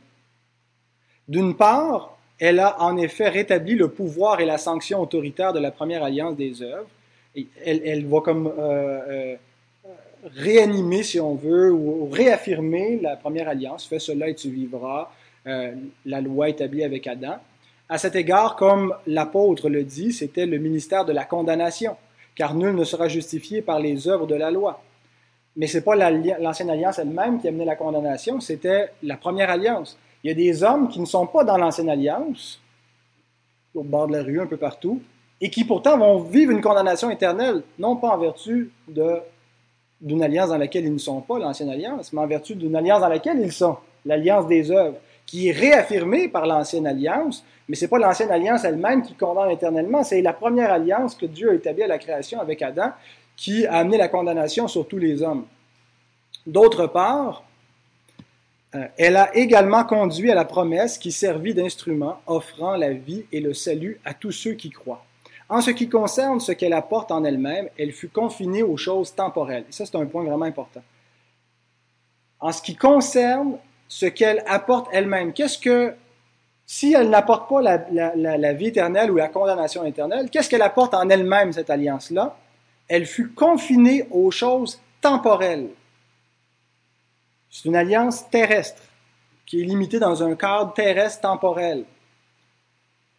D'une 1.28 1.56
part, 1.56 2.18
elle 2.40 2.60
a 2.60 2.82
en 2.82 2.98
effet 2.98 3.30
rétabli 3.30 3.76
le 3.76 3.88
pouvoir 3.90 4.42
et 4.42 4.46
la 4.46 4.58
sanction 4.58 5.00
autoritaire 5.00 5.54
de 5.54 5.60
la 5.60 5.72
première 5.72 6.04
alliance 6.04 6.36
des 6.36 6.62
œuvres. 6.62 6.90
elle, 7.36 7.82
elle 7.86 8.06
va 8.06 8.20
comme 8.20 8.48
euh, 8.48 9.00
euh, 9.10 9.36
réanimer, 10.36 11.04
si 11.04 11.20
on 11.20 11.36
veut, 11.36 11.72
ou, 11.72 12.10
réaffirmer 12.12 13.00
la 13.02 13.16
première 13.16 13.48
alliance. 13.48 13.86
Fais 13.86 14.00
cela 14.00 14.28
et 14.28 14.36
tu 14.36 14.50
vivras. 14.50 15.12
Euh, 15.48 15.74
la 16.06 16.22
loi 16.22 16.50
établie 16.50 16.84
avec 16.84 17.08
Adam. 17.08 17.38
À 17.90 17.98
cet 17.98 18.16
égard, 18.16 18.56
comme 18.56 18.94
l'apôtre 19.08 19.70
le 19.70 19.84
dit, 19.84 20.14
c'était 20.14 20.46
le 20.46 20.60
ministère 20.60 21.04
de 21.04 21.14
la 21.14 21.26
condamnation, 21.26 21.98
car 22.36 22.54
nul 22.54 22.76
ne 22.76 22.84
sera 22.84 23.08
justifié 23.08 23.64
par 23.64 23.80
les 23.80 24.08
œuvres 24.08 24.28
de 24.28 24.36
la 24.36 24.52
loi. 24.52 24.84
Mais 25.56 25.66
ce 25.66 25.78
n'est 25.78 25.84
pas 25.84 25.96
l'ancienne 25.96 26.70
alliance 26.70 27.00
elle-même 27.00 27.42
qui 27.42 27.48
amenait 27.48 27.66
la 27.66 27.76
condamnation, 27.76 28.40
c'était 28.40 28.92
la 29.02 29.18
première 29.18 29.50
alliance. 29.50 29.98
Il 30.24 30.30
y 30.30 30.32
a 30.32 30.36
des 30.36 30.64
hommes 30.64 30.88
qui 30.90 31.00
ne 31.00 31.06
sont 31.06 31.26
pas 31.26 31.44
dans 31.44 31.58
l'ancienne 31.58 31.90
alliance, 31.90 32.62
au 33.74 33.84
bord 33.84 34.08
de 34.08 34.14
la 34.14 34.24
rue, 34.24 34.40
un 34.40 34.46
peu 34.46 34.58
partout, 34.58 35.02
et 35.42 35.50
qui 35.50 35.64
pourtant 35.64 35.98
vont 35.98 36.20
vivre 36.20 36.52
une 36.52 36.62
condamnation 36.62 37.10
éternelle, 37.10 37.64
non 37.80 37.96
pas 37.96 38.10
en 38.10 38.18
vertu 38.20 38.72
d'une 38.88 40.24
alliance 40.24 40.50
dans 40.50 40.58
laquelle 40.58 40.86
ils 40.86 40.94
ne 40.94 41.00
sont 41.00 41.22
pas, 41.22 41.40
l'ancienne 41.40 41.72
alliance, 41.72 42.14
mais 42.14 42.22
en 42.22 42.28
vertu 42.28 42.54
d'une 42.54 42.76
alliance 42.76 43.02
dans 43.02 43.10
laquelle 43.10 43.40
ils 43.40 43.52
sont, 43.52 43.78
l'alliance 44.06 44.46
des 44.48 44.70
œuvres, 44.70 44.98
qui 45.32 45.48
est 45.48 45.54
réaffirmée 45.54 46.28
par 46.28 46.46
l'ancienne 46.46 46.86
alliance, 46.86 47.46
mais 47.70 47.78
ce 47.78 47.86
n'est 47.86 47.88
pas 47.88 48.00
l'ancienne 48.00 48.32
alliance 48.32 48.66
elle-même 48.66 49.02
qui 49.02 49.14
condamne 49.14 49.50
éternellement, 49.50 50.04
c'est 50.04 50.22
la 50.22 50.34
première 50.34 50.74
alliance 50.74 51.16
que 51.16 51.26
Dieu 51.26 51.52
a 51.52 51.54
établie 51.54 51.84
à 51.84 51.88
la 51.88 52.00
création 52.00 52.42
avec 52.42 52.62
Adam 52.62 52.92
qui 53.38 53.66
a 53.66 53.76
amené 53.76 53.98
la 53.98 54.10
condamnation 54.10 54.68
sur 54.68 54.86
tous 54.86 54.98
les 54.98 55.24
hommes. 55.24 55.46
D'autre 56.46 56.86
part, 56.86 57.46
euh, 58.76 58.86
elle 58.98 59.16
a 59.16 59.34
également 59.34 59.86
conduit 59.86 60.30
à 60.30 60.36
la 60.36 60.44
promesse 60.44 60.98
qui 60.98 61.14
servit 61.14 61.54
d'instrument 61.54 62.20
offrant 62.28 62.76
la 62.76 62.92
vie 62.92 63.24
et 63.32 63.40
le 63.40 63.54
salut 63.54 64.02
à 64.04 64.14
tous 64.14 64.34
ceux 64.34 64.56
qui 64.56 64.70
croient. 64.70 65.06
En 65.48 65.62
ce 65.62 65.72
qui 65.72 65.88
concerne 65.88 66.42
ce 66.42 66.52
qu'elle 66.52 66.74
apporte 66.74 67.10
en 67.10 67.24
elle-même, 67.24 67.70
elle 67.80 67.94
fut 67.94 68.10
confinée 68.10 68.64
aux 68.64 68.76
choses 68.76 69.16
temporelles. 69.16 69.64
Et 69.70 69.72
ça, 69.72 69.86
c'est 69.86 69.96
un 69.96 70.06
point 70.08 70.26
vraiment 70.26 70.44
important. 70.44 70.84
En 72.42 72.52
ce 72.52 72.62
qui 72.62 72.76
concerne 72.76 73.56
ce 73.92 74.06
qu'elle 74.06 74.42
apporte 74.48 74.88
elle-même, 74.94 75.34
qu'est-ce 75.34 75.58
que, 75.58 75.94
si 76.66 76.94
elle 76.94 77.10
n'apporte 77.10 77.50
pas 77.50 77.62
la, 77.62 78.54
vie 78.54 78.68
éternelle 78.68 79.12
ou 79.12 79.18
la 79.18 79.28
condamnation 79.28 79.84
éternelle, 79.84 80.30
qu'est-ce 80.30 80.50
qu'elle 80.50 80.62
apporte 80.62 80.94
en 80.94 81.10
elle-même, 81.10 81.52
cette 81.52 81.70
alliance-là? 81.70 82.38
Elle 82.88 83.06
fut 83.06 83.32
confinée 83.32 84.08
aux 84.10 84.32
choses 84.32 84.80
temporelles. 85.02 85.68
C'est 87.50 87.68
une 87.68 87.76
alliance 87.76 88.30
terrestre 88.30 88.82
qui 89.46 89.60
est 89.60 89.66
limitée 89.66 90.00
dans 90.00 90.24
un 90.24 90.36
cadre 90.36 90.72
terrestre 90.72 91.20
temporel. 91.24 91.84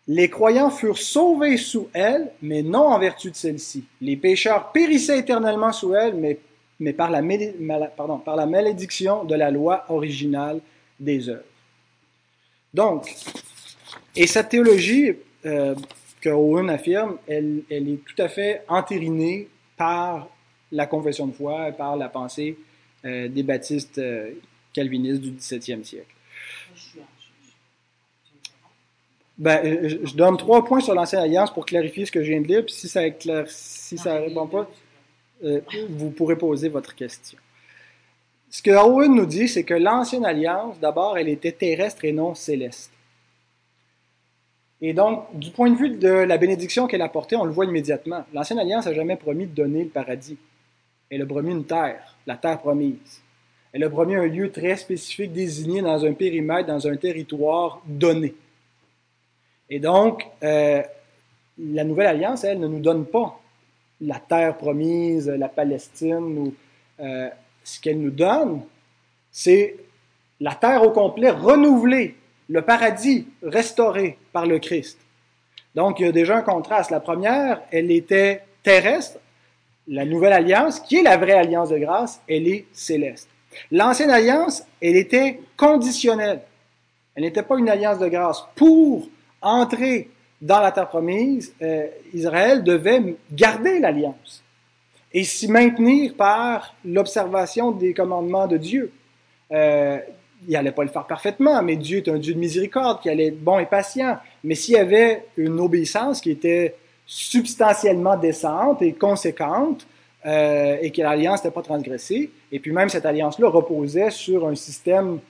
Les 0.09 0.31
croyants 0.31 0.71
furent 0.71 0.97
sauvés 0.97 1.59
sous 1.59 1.89
elle, 1.93 2.33
mais 2.41 2.63
non 2.63 2.87
en 2.87 2.99
vertu 2.99 3.31
de 3.31 3.37
celle-ci. 3.37 3.85
Les 4.01 4.17
pécheurs 4.17 4.73
périssaient 4.73 5.19
éternellement 5.19 5.73
sous 5.73 5.95
elle, 5.95 6.15
mais, 6.15 6.39
mais 6.83 6.93
par, 6.93 7.11
la, 7.11 7.23
pardon, 7.97 8.19
par 8.19 8.35
la 8.35 8.47
malédiction 8.47 9.25
de 9.25 9.37
la 9.37 9.51
loi 9.51 9.85
originale 9.89 10.61
des 10.99 11.29
œuvres. 11.29 11.45
Donc, 12.75 13.15
et 14.17 14.27
cette 14.27 14.49
théologie 14.49 15.13
euh, 15.47 15.75
que 16.21 16.31
Owen 16.31 16.69
affirme, 16.71 17.19
elle, 17.29 17.63
elle, 17.71 17.89
est 17.89 18.01
tout 18.05 18.21
à 18.21 18.29
fait 18.29 18.63
entérinée 18.69 19.49
par 19.77 20.29
la 20.73 20.87
confession 20.87 21.27
de 21.29 21.33
foi, 21.33 21.71
par 21.73 21.97
la 21.97 22.09
pensée 22.09 22.59
euh, 23.05 23.29
des 23.29 23.43
baptistes 23.43 23.99
euh, 23.99 24.33
calvinistes 24.73 25.21
du 25.21 25.31
XVIIe 25.31 25.85
siècle. 25.85 26.07
Ben, 29.39 29.89
je, 29.89 29.97
je, 30.05 30.15
donne 30.15 30.37
trois 30.37 30.65
points 30.65 30.81
sur 30.81 30.95
l'ancienne 30.95 31.23
alliance 31.23 31.53
pour 31.53 31.65
clarifier 31.65 32.07
ce 32.07 32.13
que 32.13 32.23
je 32.23 32.31
viens 32.31 32.41
de 32.41 32.47
dire, 32.47 32.65
puis 32.65 32.75
si 32.75 32.89
ça 32.89 33.03
ne 33.03 33.45
si 33.47 33.99
ça 33.99 34.19
répond 34.19 34.47
pas, 34.47 34.69
vous 35.91 36.11
pourrez 36.11 36.37
poser 36.37 36.69
votre 36.69 36.95
question. 36.95 37.39
Ce 38.51 38.63
que 38.63 38.71
Owen 38.71 39.15
nous 39.15 39.27
dit, 39.27 39.49
c'est 39.49 39.65
que 39.65 39.75
l'ancienne 39.75 40.27
alliance, 40.27 40.79
d'abord, 40.79 41.17
elle 41.17 41.29
était 41.29 41.53
terrestre 41.53 42.05
et 42.05 42.13
non 42.13 42.35
céleste. 42.35 42.93
Et 44.81 44.93
donc, 44.93 45.25
du 45.39 45.51
point 45.51 45.71
de 45.71 45.77
vue 45.77 45.91
de 45.91 46.09
la 46.09 46.37
bénédiction 46.37 46.87
qu'elle 46.87 47.03
apportait, 47.03 47.37
on 47.37 47.45
le 47.45 47.53
voit 47.53 47.65
immédiatement. 47.65 48.25
L'ancienne 48.35 48.59
alliance 48.59 48.87
n'a 48.87 48.95
jamais 48.95 49.17
promis 49.17 49.47
de 49.47 49.55
donner 49.55 49.85
le 49.85 49.91
paradis. 49.91 50.37
Elle 51.09 51.23
a 51.23 51.27
promis 51.27 51.53
une 51.53 51.65
terre 51.65 52.13
la 52.27 52.37
terre 52.37 52.59
promise. 52.59 53.23
Elle 53.73 53.85
a 53.85 53.91
promis 53.91 54.15
un 54.15 54.27
lieu 54.27 54.51
très 54.51 54.77
spécifique 54.77 55.33
désigné 55.33 55.81
dans 55.83 56.05
un 56.05 56.13
périmètre, 56.13 56.69
dans 56.69 56.87
un 56.87 56.97
territoire 56.97 57.83
donné. 57.87 58.35
Et 59.71 59.81
donc, 59.81 60.27
euh, 60.43 60.83
la 61.59 61.85
Nouvelle 61.85 62.07
Alliance, 62.07 62.45
elle, 62.45 62.61
ne 62.61 62.69
nous 62.69 62.81
donne 62.81 63.07
pas 63.07 63.41
la 64.03 64.19
terre 64.19 64.57
promise, 64.57 65.29
la 65.29 65.49
Palestine, 65.49 66.39
ou 66.39 66.55
euh, 67.01 67.29
ce 67.65 67.81
qu'elle 67.81 68.01
nous 68.01 68.11
donne, 68.11 68.63
c'est 69.31 69.77
la 70.41 70.55
terre 70.55 70.83
au 70.83 70.91
complet 70.91 71.31
renouvelée, 71.31 72.17
le 72.49 72.63
paradis 72.63 73.29
restauré 73.43 74.19
par 74.33 74.47
le 74.47 74.59
Christ. 74.59 74.99
Donc, 75.75 76.01
il 76.01 76.07
y 76.07 76.09
a 76.09 76.13
déjà 76.13 76.37
un 76.37 76.43
contraste. 76.43 76.91
La 76.91 77.01
première, 77.01 77.63
elle 77.71 77.91
était 77.91 78.43
terrestre, 78.63 79.19
la 79.89 80.05
nouvelle 80.05 80.33
alliance, 80.33 80.81
qui 80.81 80.97
est 80.97 81.03
la 81.03 81.17
vraie 81.17 81.33
alliance 81.33 81.71
de 81.71 81.79
grâce, 81.79 82.21
elle 82.29 82.49
est 82.49 82.67
céleste. 82.73 83.29
L'ancienne 83.71 84.11
alliance, 84.11 84.65
elle 84.81 84.97
était 84.97 85.41
conditionnelle. 85.57 86.41
Elle 87.15 87.25
n'était 87.25 87.43
pas 87.43 87.59
une 87.59 87.69
alliance 87.69 87.99
de 87.99 88.09
grâce. 88.09 88.45
Pour 88.55 89.09
entrer 89.41 90.09
dans 90.43 90.61
la 90.61 90.73
terre 90.73 90.89
promise, 90.89 91.55
euh, 91.63 91.87
Israël 92.13 92.65
devait 92.65 93.15
garder 93.33 93.79
l'alliance 93.79 94.43
et 95.15 95.23
s'y 95.23 95.47
maintenir 95.47 96.15
par 96.15 96.75
l'observation 96.85 97.71
des 97.71 97.95
commandements 97.95 98.49
de 98.49 98.57
Dieu. 98.57 98.93
Euh, 99.53 99.99
il 100.49 100.53
n'allait 100.53 100.73
pas 100.73 100.83
le 100.83 100.89
faire 100.89 101.07
parfaitement, 101.07 101.63
mais 101.63 101.77
Dieu 101.77 101.99
est 101.99 102.09
un 102.09 102.19
Dieu 102.19 102.35
de 102.35 102.39
miséricorde, 102.41 103.01
qui 103.01 103.09
allait 103.09 103.27
être 103.27 103.41
bon 103.41 103.61
et 103.61 103.67
patient. 103.67 104.19
Mais 104.43 104.57
s'il 104.57 104.75
y 104.75 104.79
avait 104.79 105.27
une 105.37 105.61
obéissance 105.61 106.21
qui 106.21 106.33
était 106.33 106.75
substantiellement 107.07 108.17
décente 108.17 108.83
et 108.83 108.93
conséquente, 108.93 109.87
euh, 110.27 110.77
et 110.81 110.91
que 110.91 111.03
l'alliance 111.03 111.45
n'était 111.45 111.55
pas 111.55 111.63
transgressée, 111.63 112.31
et 112.51 112.59
puis 112.59 112.73
même 112.73 112.89
cette 112.89 113.07
alliance-là 113.07 113.49
reposait 113.49 114.11
sur 114.11 114.49
un 114.49 114.57
système 114.57 115.21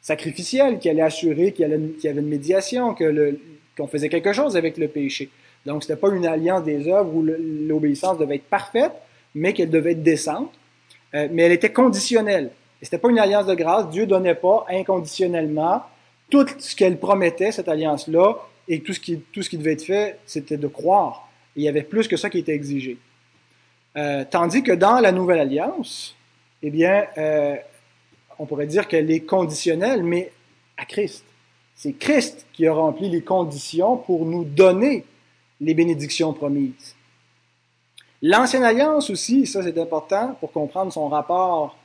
sacrificiel 0.00 0.78
qui 0.78 0.88
allait 0.88 1.02
assurer 1.02 1.52
qu'il 1.52 1.62
y, 2.02 2.08
avait 2.08 2.20
une 2.20 2.28
médiation, 2.28 2.94
qu'on 3.80 3.86
faisait 3.86 4.08
quelque 4.08 4.32
chose 4.32 4.56
avec 4.56 4.76
le 4.76 4.88
péché. 4.88 5.30
Donc, 5.64 5.82
ce 5.82 5.88
n'était 5.88 6.00
pas 6.00 6.10
une 6.14 6.26
alliance 6.26 6.64
des 6.64 6.88
œuvres 6.88 7.14
où 7.14 7.22
l'obéissance 7.22 8.18
devait 8.18 8.36
être 8.36 8.48
parfaite, 8.48 8.92
mais 9.34 9.52
qu'elle 9.54 9.70
devait 9.70 9.92
être 9.92 10.02
décente, 10.02 10.52
euh, 11.14 11.28
mais 11.30 11.42
elle 11.42 11.52
était 11.52 11.72
conditionnelle. 11.72 12.50
Et 12.80 12.84
c'était 12.84 12.98
pas 12.98 13.10
une 13.10 13.18
alliance 13.18 13.46
de 13.46 13.54
grâce. 13.54 13.88
Dieu 13.90 14.06
donnait 14.06 14.34
pas 14.34 14.66
inconditionnellement 14.68 15.82
tout 16.30 16.46
ce 16.58 16.76
qu'elle 16.76 16.98
promettait, 16.98 17.52
cette 17.52 17.68
alliance-là, 17.68 18.36
et 18.68 18.80
tout 18.80 18.92
ce, 18.92 19.00
qui, 19.00 19.18
tout 19.32 19.42
ce 19.42 19.50
qui 19.50 19.58
devait 19.58 19.72
être 19.72 19.84
fait, 19.84 20.18
c'était 20.26 20.56
de 20.56 20.68
croire. 20.68 21.28
il 21.56 21.64
y 21.64 21.68
avait 21.68 21.82
plus 21.82 22.06
que 22.06 22.16
ça 22.16 22.30
qui 22.30 22.38
était 22.38 22.54
exigé. 22.54 22.98
Euh, 23.96 24.24
tandis 24.30 24.62
que 24.62 24.72
dans 24.72 25.00
la 25.00 25.10
nouvelle 25.10 25.40
alliance, 25.40 26.14
eh 26.62 26.70
bien, 26.70 27.06
euh, 27.18 27.56
on 28.38 28.46
pourrait 28.46 28.66
dire 28.66 28.86
qu'elle 28.86 29.10
est 29.10 29.20
conditionnelle, 29.20 30.04
mais 30.04 30.30
à 30.76 30.84
Christ. 30.84 31.24
C'est 31.82 31.94
Christ 31.94 32.46
qui 32.52 32.66
a 32.66 32.74
rempli 32.74 33.08
les 33.08 33.22
conditions 33.22 33.96
pour 33.96 34.26
nous 34.26 34.44
donner 34.44 35.06
les 35.62 35.72
bénédictions 35.72 36.34
promises. 36.34 36.94
L'ancienne 38.20 38.64
alliance 38.64 39.08
aussi, 39.08 39.46
ça 39.46 39.62
c'est 39.62 39.78
important 39.78 40.36
pour 40.40 40.52
comprendre 40.52 40.92
son 40.92 41.08
rapport 41.08 41.78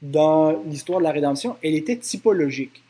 dans 0.00 0.52
l'histoire 0.66 1.00
de 1.00 1.04
la 1.04 1.10
rédemption, 1.10 1.56
elle 1.62 1.74
était 1.74 1.98
typologique. 1.98 2.82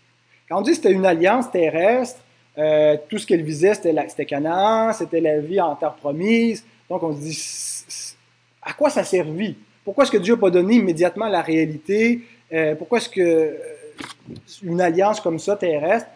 Quand 0.48 0.58
on 0.58 0.62
dit 0.62 0.70
que 0.70 0.76
c'était 0.76 0.92
une 0.92 1.04
alliance 1.04 1.50
terrestre, 1.50 2.20
euh, 2.56 2.96
tout 3.08 3.18
ce 3.18 3.26
qu'elle 3.26 3.42
visait, 3.42 3.74
c'était 3.74 4.24
Canaan, 4.24 4.92
c'était 4.92 5.20
la 5.20 5.40
vie 5.40 5.60
en 5.60 5.74
terre 5.74 5.94
promise. 5.94 6.64
Donc 6.88 7.02
on 7.02 7.12
se 7.12 7.22
dit, 7.22 8.14
à 8.62 8.72
quoi 8.72 8.88
ça 8.88 9.02
servit? 9.02 9.56
Pourquoi 9.84 10.04
est-ce 10.04 10.12
que 10.12 10.18
Dieu 10.18 10.36
n'a 10.36 10.40
pas 10.40 10.50
donné 10.50 10.76
immédiatement 10.76 11.26
la 11.26 11.42
réalité? 11.42 12.20
Euh, 12.52 12.76
pourquoi 12.76 12.98
est-ce 12.98 13.08
que 13.08 13.20
euh, 13.20 14.78
alliance 14.78 15.20
comme 15.20 15.40
ça 15.40 15.56
terrestre? 15.56 16.06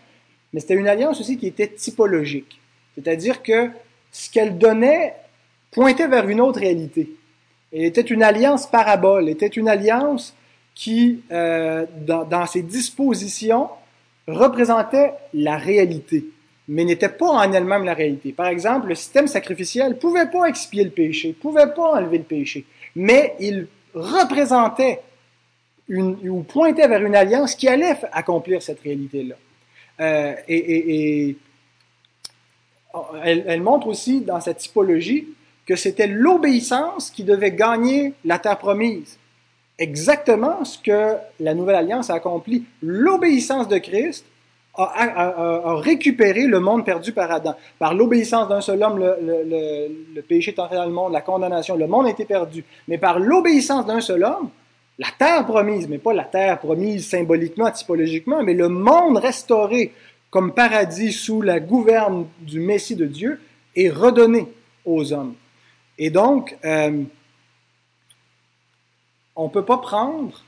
Mais 0.53 0.61
c'était 0.61 0.75
une 0.75 0.89
alliance 0.89 1.21
aussi 1.21 1.37
qui 1.37 1.47
était 1.47 1.69
typologique. 1.69 2.61
C'est-à-dire 2.95 3.43
que 3.43 3.71
ce 4.11 4.31
qu'elle 4.31 4.59
donnait 4.59 5.15
pointait 5.71 6.09
vers 6.09 6.29
une 6.29 6.41
autre 6.41 6.61
réalité. 6.61 7.11
Elle 7.73 7.85
était 7.85 8.01
une 8.01 8.23
alliance 8.23 8.67
parabole, 8.67 9.29
était 9.29 9.47
une 9.47 9.69
alliance 9.69 10.35
qui, 10.75 11.23
euh, 11.33 11.85
dans, 12.07 12.47
ses 12.47 12.63
dispositions, 12.63 13.69
représentait 14.29 15.13
la 15.35 15.57
réalité, 15.57 16.27
mais 16.69 16.85
n'était 16.85 17.09
pas 17.09 17.29
en 17.29 17.53
elle-même 17.53 17.85
la 17.85 17.95
réalité. 17.95 18.33
Par 18.33 18.47
exemple, 18.47 18.89
le 18.89 18.95
système 18.95 19.27
sacrificiel 19.27 19.99
pouvait 19.99 20.31
pas 20.31 20.47
expier 20.47 20.85
le 20.85 20.91
péché, 20.91 21.33
pouvait 21.33 21.73
pas 21.75 21.95
enlever 21.99 22.19
le 22.19 22.25
péché, 22.25 22.65
mais 22.95 23.35
il 23.41 23.67
représentait 23.95 25.01
ou 25.89 26.43
pointait 26.43 26.89
vers 26.89 27.05
une 27.05 27.15
alliance 27.15 27.55
qui 27.55 27.69
allait 27.69 27.97
accomplir 28.13 28.63
cette 28.63 28.81
réalité-là. 28.81 29.37
Euh, 30.01 30.35
et, 30.49 31.37
elle, 33.25 33.45
elle, 33.47 33.63
montre 33.63 33.87
aussi 33.87 34.21
dans 34.21 34.41
cette 34.41 34.59
typologie 34.59 35.29
que 35.67 35.77
c'était 35.77 36.07
l'obéissance 36.07 37.11
qui 37.11 37.25
devait 37.25 37.53
gagner 37.53 38.15
la 38.25 38.39
terre 38.39 38.59
promise 38.59 39.19
exactement 39.79 40.65
ce 40.65 40.79
que 40.79 41.17
la 41.41 41.55
Nouvelle 41.55 41.77
Alliance 41.77 42.11
a 42.11 42.15
accompli. 42.15 42.65
L'obéissance 42.83 43.69
de 43.69 43.79
Christ 43.79 44.25
a, 44.75 45.75
récupéré 45.77 46.47
le 46.47 46.61
monde 46.61 46.85
perdu 46.85 47.13
par 47.13 47.31
Adam. 47.31 47.55
Par 47.79 47.95
l'obéissance 47.95 48.49
d'un 48.49 48.61
seul 48.61 48.83
homme, 48.83 48.99
le, 48.99 50.21
péché 50.23 50.53
est 50.53 50.59
entré 50.59 50.77
dans 50.77 50.85
le 50.85 50.93
monde, 50.93 51.13
la 51.13 51.23
condamnation, 51.23 51.77
le 51.77 51.87
monde 51.87 52.07
a 52.07 52.11
été 52.11 52.25
perdu. 52.25 52.65
Mais 52.89 52.99
par 52.99 53.19
l'obéissance 53.19 53.87
d'un 53.87 54.01
seul 54.01 54.25
homme, 54.25 54.51
la 54.99 55.09
terre 55.19 55.45
promise, 55.45 55.89
mais 55.89 55.99
pas 55.99 56.15
la 56.15 56.25
terre 56.25 56.59
promise 56.59 57.07
symboliquement, 57.09 57.71
typologiquement, 57.71 58.43
mais 58.43 58.55
le 58.55 58.69
monde 58.69 59.19
restauré 59.19 59.93
comme 60.31 60.53
paradis 60.53 61.13
sous 61.13 61.43
la 61.43 61.61
gouverne 61.61 62.27
du 62.41 62.61
Messie 62.61 62.97
de 62.97 63.07
Dieu 63.07 63.41
est 63.75 63.91
redonné 63.91 64.49
aux 64.85 65.13
hommes. 65.13 65.35
Et 65.99 66.11
donc, 66.11 66.57
euh, 66.65 67.03
on 69.35 69.45
ne 69.45 69.51
peut 69.51 69.65
pas 69.65 69.79
prendre 69.79 70.45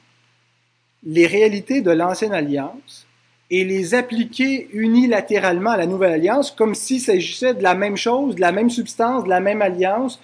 les 1.04 1.26
réalités 1.26 1.80
de 1.80 1.90
l'ancienne 1.90 2.32
alliance 2.32 3.06
et 3.50 3.64
les 3.64 3.94
appliquer 3.94 4.68
unilatéralement 4.72 5.70
à 5.70 5.76
la 5.76 5.86
nouvelle 5.86 6.12
alliance 6.12 6.50
comme 6.50 6.74
s'il 6.74 7.00
s'agissait 7.00 7.54
de 7.54 7.62
la 7.62 7.74
même 7.74 7.96
chose, 7.96 8.34
de 8.34 8.40
la 8.40 8.52
même 8.52 8.68
substance, 8.68 9.24
de 9.24 9.28
la 9.28 9.40
même 9.40 9.62
alliance, 9.62 10.20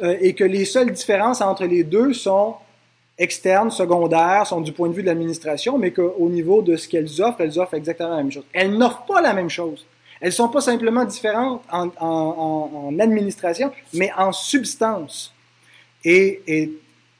euh, 0.00 0.16
et 0.20 0.34
que 0.34 0.44
les 0.44 0.64
seules 0.64 0.92
différences 0.92 1.40
entre 1.40 1.66
les 1.66 1.84
deux 1.84 2.12
sont 2.12 2.56
externes, 3.18 3.70
secondaires, 3.70 4.46
sont 4.46 4.60
du 4.60 4.72
point 4.72 4.88
de 4.88 4.94
vue 4.94 5.02
de 5.02 5.06
l'administration, 5.06 5.78
mais 5.78 5.92
qu'au 5.92 6.28
niveau 6.28 6.62
de 6.62 6.76
ce 6.76 6.88
qu'elles 6.88 7.22
offrent, 7.22 7.40
elles 7.40 7.58
offrent 7.58 7.74
exactement 7.74 8.10
la 8.10 8.16
même 8.16 8.32
chose. 8.32 8.44
Elles 8.52 8.76
n'offrent 8.76 9.06
pas 9.06 9.20
la 9.20 9.32
même 9.34 9.50
chose. 9.50 9.86
Elles 10.20 10.28
ne 10.28 10.34
sont 10.34 10.48
pas 10.48 10.60
simplement 10.60 11.04
différentes 11.04 11.62
en, 11.70 12.98
administration, 12.98 13.70
mais 13.92 14.10
en 14.16 14.32
substance. 14.32 15.32
Et, 16.04 16.42
et 16.46 16.72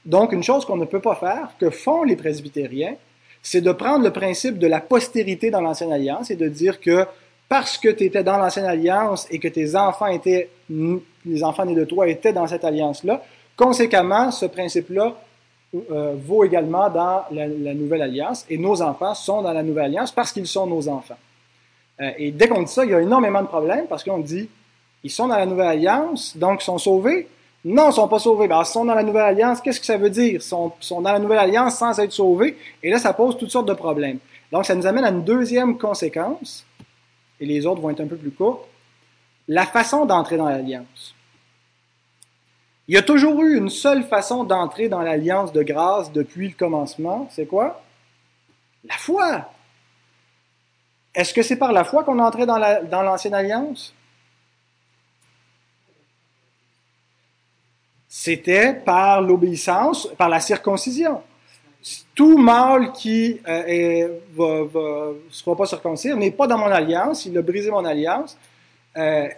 donc, 0.04 0.32
une 0.32 0.42
chose 0.42 0.64
qu'on 0.64 0.76
ne 0.76 0.84
peut 0.84 1.00
pas 1.00 1.14
faire, 1.14 1.50
que 1.58 1.70
font 1.70 2.02
les 2.02 2.16
presbytériens, 2.16 2.96
c'est 3.42 3.60
de 3.60 3.72
prendre 3.72 4.04
le 4.04 4.10
principe 4.10 4.58
de 4.58 4.66
la 4.66 4.80
postérité 4.80 5.50
dans 5.50 5.60
l'Ancienne 5.60 5.92
Alliance 5.92 6.30
et 6.30 6.36
de 6.36 6.48
dire 6.48 6.80
que 6.80 7.06
parce 7.48 7.76
que 7.78 7.88
tu 7.88 8.04
étais 8.04 8.22
dans 8.22 8.38
l'Ancienne 8.38 8.64
Alliance 8.64 9.26
et 9.30 9.38
que 9.38 9.48
tes 9.48 9.76
enfants 9.76 10.06
étaient, 10.06 10.48
les 10.70 11.44
enfants 11.44 11.66
nés 11.66 11.74
de 11.74 11.84
toi 11.84 12.08
étaient 12.08 12.32
dans 12.32 12.46
cette 12.46 12.64
alliance-là, 12.64 13.22
conséquemment, 13.56 14.30
ce 14.30 14.46
principe-là 14.46 15.14
euh, 15.90 16.14
vaut 16.16 16.44
également 16.44 16.88
dans 16.88 17.24
la, 17.30 17.74
Nouvelle 17.74 18.02
Alliance 18.02 18.46
et 18.48 18.58
nos 18.58 18.80
enfants 18.80 19.14
sont 19.14 19.42
dans 19.42 19.52
la 19.52 19.62
Nouvelle 19.62 19.86
Alliance 19.86 20.12
parce 20.12 20.32
qu'ils 20.32 20.46
sont 20.46 20.66
nos 20.66 20.88
enfants. 20.88 21.18
Euh, 22.00 22.10
et 22.18 22.30
dès 22.30 22.48
qu'on 22.48 22.62
dit 22.62 22.72
ça, 22.72 22.84
il 22.84 22.90
y 22.90 22.94
a 22.94 23.00
énormément 23.00 23.42
de 23.42 23.46
problèmes 23.46 23.86
parce 23.86 24.04
qu'on 24.04 24.18
dit, 24.18 24.48
ils 25.02 25.10
sont 25.10 25.28
dans 25.28 25.36
la 25.36 25.46
Nouvelle 25.46 25.68
Alliance, 25.68 26.36
donc 26.36 26.62
ils 26.62 26.64
sont 26.64 26.78
sauvés, 26.78 27.28
non, 27.64 27.84
ils 27.84 27.88
ne 27.88 27.92
sont 27.92 28.08
pas 28.08 28.18
sauvés. 28.18 28.46
Ben, 28.46 28.60
ils 28.60 28.66
sont 28.66 28.84
dans 28.84 28.94
la 28.94 29.02
Nouvelle 29.02 29.22
Alliance. 29.22 29.60
Qu'est-ce 29.60 29.80
que 29.80 29.86
ça 29.86 29.96
veut 29.96 30.10
dire? 30.10 30.34
Ils 30.34 30.42
sont, 30.42 30.72
sont, 30.80 31.00
dans 31.00 31.12
la 31.12 31.18
Nouvelle 31.18 31.38
Alliance 31.38 31.76
sans 31.76 31.98
être 31.98 32.12
sauvés. 32.12 32.58
Et 32.82 32.90
là, 32.90 32.98
ça 32.98 33.14
pose 33.14 33.38
toutes 33.38 33.50
sortes 33.50 33.68
de 33.68 33.74
problèmes. 33.74 34.18
Donc, 34.52 34.66
ça 34.66 34.74
nous 34.74 34.86
amène 34.86 35.04
à 35.04 35.08
une 35.08 35.24
deuxième 35.24 35.78
conséquence, 35.78 36.64
et 37.40 37.46
les 37.46 37.66
autres 37.66 37.80
vont 37.80 37.90
être 37.90 38.00
un 38.00 38.06
peu 38.06 38.16
plus 38.16 38.30
courtes, 38.30 38.66
la 39.48 39.66
façon 39.66 40.04
d'entrer 40.04 40.36
dans 40.36 40.48
l'Alliance. 40.48 41.13
Il 42.86 42.94
y 42.94 42.98
a 42.98 43.02
toujours 43.02 43.42
eu 43.42 43.56
une 43.56 43.70
seule 43.70 44.04
façon 44.04 44.44
d'entrer 44.44 44.88
dans 44.88 45.00
l'Alliance 45.00 45.52
de 45.52 45.62
grâce 45.62 46.12
depuis 46.12 46.48
le 46.48 46.54
commencement. 46.54 47.28
C'est 47.30 47.46
quoi? 47.46 47.82
La 48.84 48.96
foi. 48.96 49.50
Est-ce 51.14 51.32
que 51.32 51.42
c'est 51.42 51.56
par 51.56 51.72
la 51.72 51.84
foi 51.84 52.04
qu'on 52.04 52.18
entrait 52.18 52.46
dans 52.46 53.02
l'Ancienne 53.02 53.34
Alliance? 53.34 53.94
c'était 58.24 58.72
par 58.72 59.20
l'obéissance, 59.20 60.08
par 60.16 60.28
la 60.28 60.38
circoncision. 60.38 61.20
Tout 62.14 62.38
mâle 62.38 62.92
qui 62.92 63.40
ne 63.44 64.08
euh, 64.38 65.12
sera 65.30 65.56
pas 65.56 65.66
circoncis 65.66 66.14
n'est 66.14 66.30
pas 66.30 66.46
dans 66.46 66.56
mon 66.56 66.70
alliance, 66.70 67.26
il 67.26 67.36
a 67.36 67.42
brisé 67.42 67.72
mon 67.72 67.84
alliance. 67.84 68.38
Euh, 68.96 69.28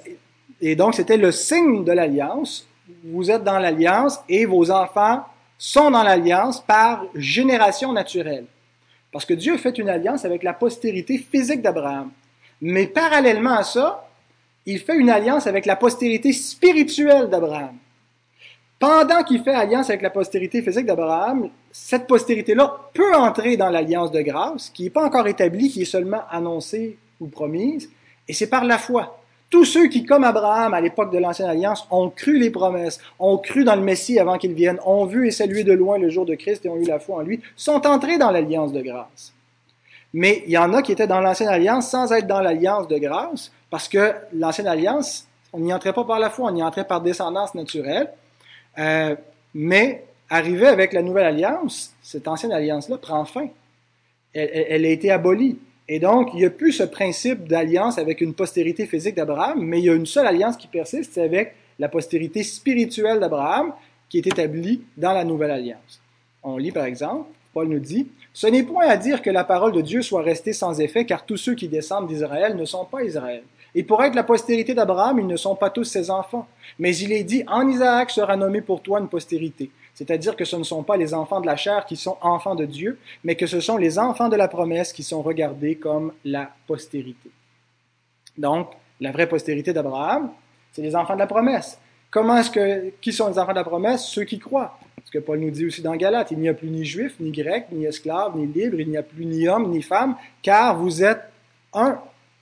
et 0.61 0.77
donc, 0.77 0.95
c'était 0.95 1.17
le 1.17 1.33
signe 1.33 1.85
de 1.85 1.93
l'alliance. 1.93 2.69
Vous 3.05 3.31
êtes 3.31 3.42
dans 3.44 3.59
l'alliance 3.59 4.20
et 4.29 4.46
vos 4.46 4.70
enfants 4.70 5.25
sont 5.59 5.90
dans 5.90 6.03
l'alliance 6.03 6.61
par 6.61 7.05
génération 7.14 7.92
naturelle. 7.92 8.46
Parce 9.12 9.25
que 9.25 9.35
Dieu 9.35 9.57
fait 9.57 9.79
une 9.79 9.88
alliance 9.88 10.25
avec 10.25 10.42
la 10.42 10.53
postérité 10.53 11.18
physique 11.18 11.62
d'Abraham. 11.62 12.11
Mais 12.61 12.87
parallèlement 12.87 13.57
à 13.57 13.62
ça, 13.62 14.09
il 14.66 14.79
fait 14.81 14.96
une 14.96 15.11
alliance 15.11 15.46
avec 15.46 15.66
la 15.66 15.77
postérité 15.77 16.33
spirituelle 16.33 17.29
d'Abraham. 17.29 17.77
Pendant 18.79 19.22
qu'il 19.22 19.42
fait 19.42 19.55
alliance 19.55 19.88
avec 19.88 20.03
la 20.03 20.11
postérité 20.11 20.61
physique 20.61 20.85
d'Abraham, 20.85 21.49
cette 21.72 22.07
postérité-là 22.07 22.90
peut 22.92 23.14
entrer 23.14 23.57
dans 23.57 23.70
l'alliance 23.70 24.12
de 24.12 24.20
grâce, 24.20 24.68
qui 24.68 24.85
n'est 24.85 24.90
pas 24.90 25.05
encore 25.05 25.27
établie, 25.29 25.70
qui 25.70 25.83
est 25.83 25.87
seulement 25.87 26.22
annoncée 26.31 26.99
ou 27.20 27.29
promise, 27.29 27.88
et 28.29 28.35
c'est 28.35 28.49
par 28.49 28.64
la 28.64 28.77
foi. 28.77 29.18
Tous 29.51 29.65
ceux 29.65 29.87
qui, 29.87 30.05
comme 30.05 30.25
Abraham 30.25 30.75
à 30.75 30.81
l'époque 30.81 31.13
de 31.13 31.19
l'Ancienne 31.19 31.49
Alliance, 31.49 31.87
ont 31.91 32.11
cru 32.11 32.39
les 32.39 32.51
promesses, 32.51 33.01
ont 33.19 33.39
cru 33.39 33.65
dans 33.65 33.77
le 33.77 33.83
Messie 33.83 34.19
avant 34.19 34.39
qu'il 34.39 34.55
vienne, 34.55 34.79
ont 34.85 35.07
vu 35.07 35.29
et 35.29 35.31
salué 35.31 35.63
de 35.63 35.73
loin 35.73 35.99
le 35.99 36.09
jour 36.09 36.27
de 36.27 36.35
Christ 36.35 36.67
et 36.67 36.69
ont 36.69 36.77
eu 36.77 36.85
la 36.85 36.99
foi 36.99 37.17
en 37.17 37.21
lui, 37.21 37.41
sont 37.57 37.87
entrés 37.87 38.19
dans 38.19 38.31
l'alliance 38.31 38.73
de 38.73 38.83
grâce. 38.83 39.33
Mais 40.13 40.43
il 40.47 40.53
y 40.53 40.59
en 40.59 40.73
a 40.73 40.83
qui 40.83 40.93
étaient 40.93 41.07
dans 41.07 41.21
l'Ancienne 41.21 41.49
Alliance 41.49 41.91
sans 41.91 42.13
être 42.13 42.27
dans 42.27 42.41
l'alliance 42.41 42.89
de 42.89 42.99
grâce, 42.99 43.53
parce 43.71 43.89
que 43.89 44.15
l'Ancienne 44.33 44.69
Alliance 44.69 45.27
On 45.53 45.61
n'y 45.61 45.73
entrait 45.73 45.93
pas 45.93 46.05
par 46.05 46.19
la 46.19 46.29
foi, 46.29 46.51
on 46.51 46.57
y 46.57 46.63
entrait 46.63 46.87
par 46.87 47.01
descendance 47.01 47.55
naturelle. 47.55 48.11
Euh, 48.79 49.17
mais 49.55 50.05
arrivé 50.29 50.67
avec 50.67 50.93
la 50.93 51.03
nouvelle 51.03 51.27
alliance, 51.27 51.95
cette 52.03 52.29
ancienne 52.29 52.53
alliance-là 52.53 52.99
prend 52.99 53.25
fin. 53.25 53.49
Elle, 54.35 54.85
a 54.85 54.89
été 54.89 55.11
abolie. 55.11 55.59
Et 55.88 56.01
donc, 56.01 56.31
il 56.33 56.40
n'y 56.40 56.44
a 56.44 56.51
plus 56.51 56.72
ce 56.72 56.83
principe 56.83 57.46
d'alliance 57.46 57.99
avec 57.99 58.20
une 58.20 58.35
postérité 58.35 58.87
physique 58.87 59.14
d'Abraham, 59.14 59.62
mais 59.62 59.79
il 59.79 59.85
y 59.85 59.90
a 59.90 59.94
une 59.94 60.07
seule 60.07 60.27
alliance 60.27 60.57
qui 60.57 60.66
persiste, 60.66 61.12
c'est 61.14 61.22
avec 61.22 61.55
la 61.79 61.88
postérité 61.88 62.42
spirituelle 62.42 63.20
d'Abraham, 63.20 63.72
qui 64.09 64.18
est 64.18 64.27
établie 64.27 64.83
dans 64.96 65.12
la 65.12 65.25
nouvelle 65.25 65.51
alliance. 65.51 66.01
On 66.42 66.57
lit 66.57 66.72
par 66.72 66.85
exemple, 66.85 67.29
Paul 67.53 67.68
nous 67.68 67.79
dit, 67.79 68.09
Ce 68.33 68.46
n'est 68.46 68.62
point 68.62 68.87
à 68.87 68.96
dire 68.96 69.22
que 69.22 69.31
la 69.31 69.44
parole 69.44 69.72
de 69.72 69.81
Dieu 69.81 70.03
soit 70.03 70.22
restée 70.22 70.53
sans 70.53 70.81
effet, 70.81 71.05
car 71.05 71.25
tous 71.25 71.37
ceux 71.37 71.55
qui 71.55 71.68
descendent 71.68 72.09
d'Israël 72.09 72.57
ne 72.57 72.64
sont 72.64 72.85
pas 72.85 73.03
Israël. 73.03 73.42
Et 73.75 73.83
pour 73.83 74.03
être 74.03 74.14
la 74.14 74.25
postérité 74.25 74.75
d'Abraham, 74.75 75.18
ils 75.18 75.27
ne 75.27 75.37
sont 75.37 75.55
pas 75.55 75.70
tous 75.70 75.85
ses 75.85 76.11
enfants. 76.11 76.46
Mais 76.79 76.96
il 76.96 77.12
est 77.12 77.25
dit, 77.25 77.44
en 77.46 77.68
Isaac 77.68 78.11
sera 78.11 78.37
nommé 78.37 78.61
pour 78.61 78.83
toi 78.83 79.01
une 79.01 79.09
postérité. 79.09 79.70
C'est-à-dire 79.97 80.37
que 80.37 80.45
ce 80.45 80.57
ne 80.57 80.63
sont 80.63 80.83
pas 80.83 80.99
les 80.99 81.15
enfants 81.15 81.41
de 81.41 81.47
la 81.47 81.57
chair 81.57 81.87
qui 81.87 81.97
sont 81.97 82.19
enfants 82.21 82.55
de 82.55 82.67
Dieu, 82.67 82.99
mais 83.25 83.35
que 83.35 83.47
ce 83.47 83.61
sont 83.61 83.79
les 83.79 83.99
enfants 83.99 84.29
de 84.29 84.37
la 84.37 84.47
promesse 84.47 84.93
qui 84.93 85.03
sont 85.03 85.23
regardés 85.23 85.77
comme 85.77 86.13
la 86.23 86.51
postérité. 86.67 87.31
Donc, 88.37 88.73
la 89.01 89.11
vraie 89.11 89.27
postérité 89.27 89.73
d'Abraham, 89.73 90.31
c'est 90.73 90.83
les 90.83 90.95
enfants 90.95 91.15
de 91.15 91.21
la 91.21 91.27
promesse. 91.27 91.79
Comment 92.11 92.37
est-ce 92.37 92.51
que, 92.51 92.93
qui 93.01 93.11
sont 93.11 93.29
les 93.29 93.39
enfants 93.39 93.53
de 93.53 93.57
la 93.57 93.65
promesse? 93.65 94.05
Ceux 94.05 94.25
qui 94.25 94.39
croient. 94.39 94.79
Ce 95.03 95.11
que 95.11 95.19
Paul 95.19 95.41
nous 95.41 95.51
dit 95.51 95.65
aussi 95.65 95.81
dans 95.81 95.97
Galate, 95.97 96.31
il 96.31 96.39
n'y 96.41 96.49
a 96.51 96.55
plus 96.55 96.69
ni 96.69 96.85
juif, 96.85 97.15
ni 97.19 97.31
grec, 97.31 97.69
ni 97.73 97.87
esclave, 97.87 98.37
ni 98.37 98.47
libre, 98.47 98.79
il 98.79 98.91
n'y 98.91 98.99
a 98.99 99.03
plus 99.03 99.25
ni 99.25 99.49
homme, 99.49 99.71
ni 99.71 99.81
femme, 99.81 100.17
car 100.43 100.77
vous 100.77 101.03
êtes 101.03 101.23
un 101.73 101.99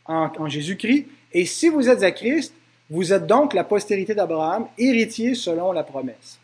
en 0.07 0.49
Jésus-Christ, 0.49 1.07
et 1.33 1.47
si 1.47 1.69
vous 1.69 1.89
êtes 1.89 2.03
à 2.03 2.11
Christ, 2.11 2.53
vous 2.91 3.13
êtes 3.13 3.27
donc 3.27 3.55
la 3.55 3.65
postérité 3.65 4.15
d'Abraham, 4.15 4.67
héritier 4.77 5.35
selon 5.35 5.73
la 5.73 5.83
promesse. 5.83 6.39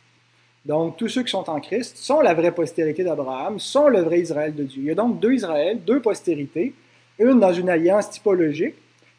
Donc, 0.64 0.96
tous 0.96 1.08
ceux 1.08 1.22
qui 1.22 1.30
sont 1.30 1.48
en 1.48 1.60
Christ 1.60 1.96
sont 1.96 2.20
la 2.20 2.34
vraie 2.34 2.52
postérité 2.52 3.02
d'Abraham, 3.02 3.58
sont 3.58 3.88
le 3.88 4.00
vrai 4.00 4.20
Israël 4.20 4.54
de 4.54 4.64
Dieu. 4.64 4.82
Il 4.82 4.88
y 4.88 4.90
a 4.90 4.94
donc 4.94 5.18
deux 5.18 5.32
Israëls, 5.32 5.82
deux 5.84 6.00
postérités, 6.00 6.74
une 7.18 7.40
dans 7.40 7.52
une 7.52 7.68
alliance 7.68 8.10
typologique, 8.10 8.74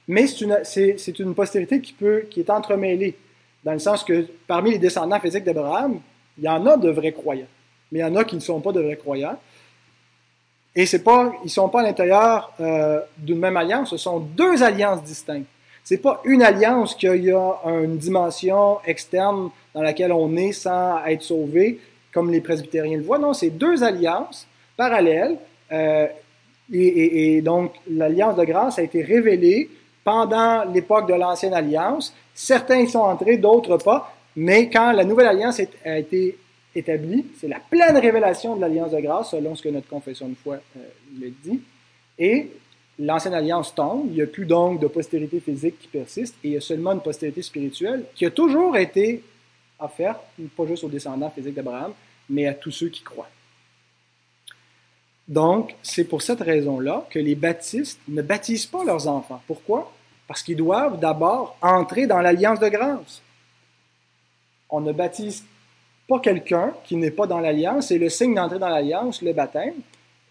mais 0.08 0.27
c'est 0.27 1.19
une, 1.19 1.34
postérité 1.34 1.80
qui, 1.82 1.93
peut, 1.93 2.25
qui 2.30 2.41
est 2.41 2.49
entremêlée, 2.49 3.15
dans 3.63 3.73
le 3.73 3.80
sens 3.80 4.04
que 4.04 4.27
parmi 4.47 4.71
les 4.71 4.80
descendants 4.80 5.19
physiques 5.19 5.43
d'Abraham, 5.43 5.99
il 6.38 6.43
y 6.43 6.49
en 6.49 6.65
a 6.65 6.77
de 6.77 6.89
vrais 6.89 7.12
croyants, 7.12 7.47
mais 7.91 7.99
il 7.99 8.01
y 8.01 8.06
en 8.06 8.15
a 8.15 8.23
qui 8.23 8.36
ne 8.36 8.41
sont 8.41 8.60
pas 8.60 8.71
de 8.71 8.82
vrais 8.82 8.97
croyants. 8.97 9.39
Et 10.75 10.86
c'est 10.86 11.04
pas, 11.04 11.34
ils 11.43 11.47
ne 11.47 11.49
sont 11.49 11.69
pas 11.69 11.82
à 11.82 11.84
l'intérieur 11.84 12.54
euh, 12.60 13.01
d'une 13.17 13.39
même 13.39 13.58
alliance, 13.58 13.89
ce 13.89 13.97
sont 13.97 14.19
deux 14.19 14.63
alliances 14.63 15.04
distinctes. 15.04 15.47
C'est 15.84 15.97
pas 15.97 16.21
une 16.25 16.43
alliance 16.43 16.95
qu'il 16.95 17.23
y 17.23 17.32
a 17.32 17.56
une 17.65 17.97
dimension 17.97 18.80
externe 18.86 19.49
dans 19.73 19.81
laquelle 19.81 20.12
on 20.12 20.36
est 20.36 20.51
sans 20.51 21.03
être 21.05 21.23
sauvé, 21.23 21.79
comme 22.13 22.31
les 22.31 22.41
presbytériens 22.41 22.97
le 22.97 23.03
voient. 23.03 23.19
Non, 23.19 23.34
c'est 23.34 23.49
deux 23.49 23.84
alliances 23.84 24.47
parallèles. 24.75 25.38
Euh, 25.71 26.07
et, 26.73 27.41
donc, 27.41 27.73
l'alliance 27.89 28.38
de 28.38 28.45
grâce 28.45 28.79
a 28.79 28.84
été 28.84 29.01
révélée 29.01 29.69
pendant 30.03 30.63
l'époque 30.65 31.07
de 31.07 31.13
l'ancienne 31.13 31.53
alliance. 31.53 32.13
Certains 32.34 32.79
y 32.79 32.88
sont 32.88 32.99
entrés, 32.99 33.38
d'autres 33.38 33.77
pas. 33.77 34.15
Mais 34.36 34.69
quand 34.69 34.93
la 34.93 35.03
nouvelle 35.03 35.27
alliance 35.27 35.62
a 35.86 35.97
été 35.99 36.38
établie, 36.73 37.25
c'est 37.39 37.49
la 37.49 37.60
pleine 37.60 37.97
révélation 37.97 38.55
de 38.55 38.62
l'alliance 38.62 38.91
de 38.91 38.99
grâce, 39.01 39.31
selon 39.31 39.55
ce 39.55 39.63
que 39.63 39.69
notre 39.69 39.89
confession 39.89 40.29
de 40.29 40.36
foi 40.36 40.55
euh, 40.77 40.79
le 41.19 41.29
dit. 41.43 41.60
Et 42.17 42.49
l'ancienne 42.97 43.34
alliance 43.34 43.75
tombe, 43.75 44.05
il 44.07 44.13
n'y 44.13 44.21
a 44.21 44.27
plus 44.27 44.45
donc 44.45 44.79
de 44.79 44.88
postérité 44.88 45.41
physique 45.41 45.77
qui 45.79 45.88
persiste, 45.88 46.36
et 46.43 46.47
il 46.47 46.53
y 46.53 46.57
a 46.57 46.62
seulement 46.62 46.93
une 46.93 47.01
postérité 47.01 47.41
spirituelle 47.41 48.05
qui 48.15 48.25
a 48.25 48.31
toujours 48.31 48.77
été 48.77 49.21
offerte, 49.81 50.19
pas 50.55 50.65
juste 50.65 50.83
aux 50.83 50.89
descendants 50.89 51.29
physiques 51.29 51.55
d'Abraham, 51.55 51.93
mais 52.29 52.47
à 52.47 52.53
tous 52.53 52.71
ceux 52.71 52.89
qui 52.89 53.01
croient. 53.01 53.29
Donc, 55.27 55.75
c'est 55.81 56.03
pour 56.03 56.21
cette 56.21 56.41
raison-là 56.41 57.05
que 57.09 57.19
les 57.19 57.35
baptistes 57.35 57.99
ne 58.07 58.21
baptisent 58.21 58.65
pas 58.65 58.83
leurs 58.83 59.07
enfants. 59.07 59.41
Pourquoi? 59.47 59.91
Parce 60.27 60.43
qu'ils 60.43 60.57
doivent 60.57 60.99
d'abord 60.99 61.57
entrer 61.61 62.07
dans 62.07 62.19
l'alliance 62.19 62.59
de 62.59 62.67
grâce. 62.67 63.21
On 64.69 64.81
ne 64.81 64.91
baptise 64.91 65.43
pas 66.07 66.19
quelqu'un 66.19 66.73
qui 66.83 66.95
n'est 66.97 67.11
pas 67.11 67.27
dans 67.27 67.39
l'alliance, 67.39 67.87
c'est 67.87 67.97
le 67.97 68.09
signe 68.09 68.35
d'entrer 68.35 68.59
dans 68.59 68.69
l'alliance, 68.69 69.21
le 69.21 69.33
baptême. 69.33 69.75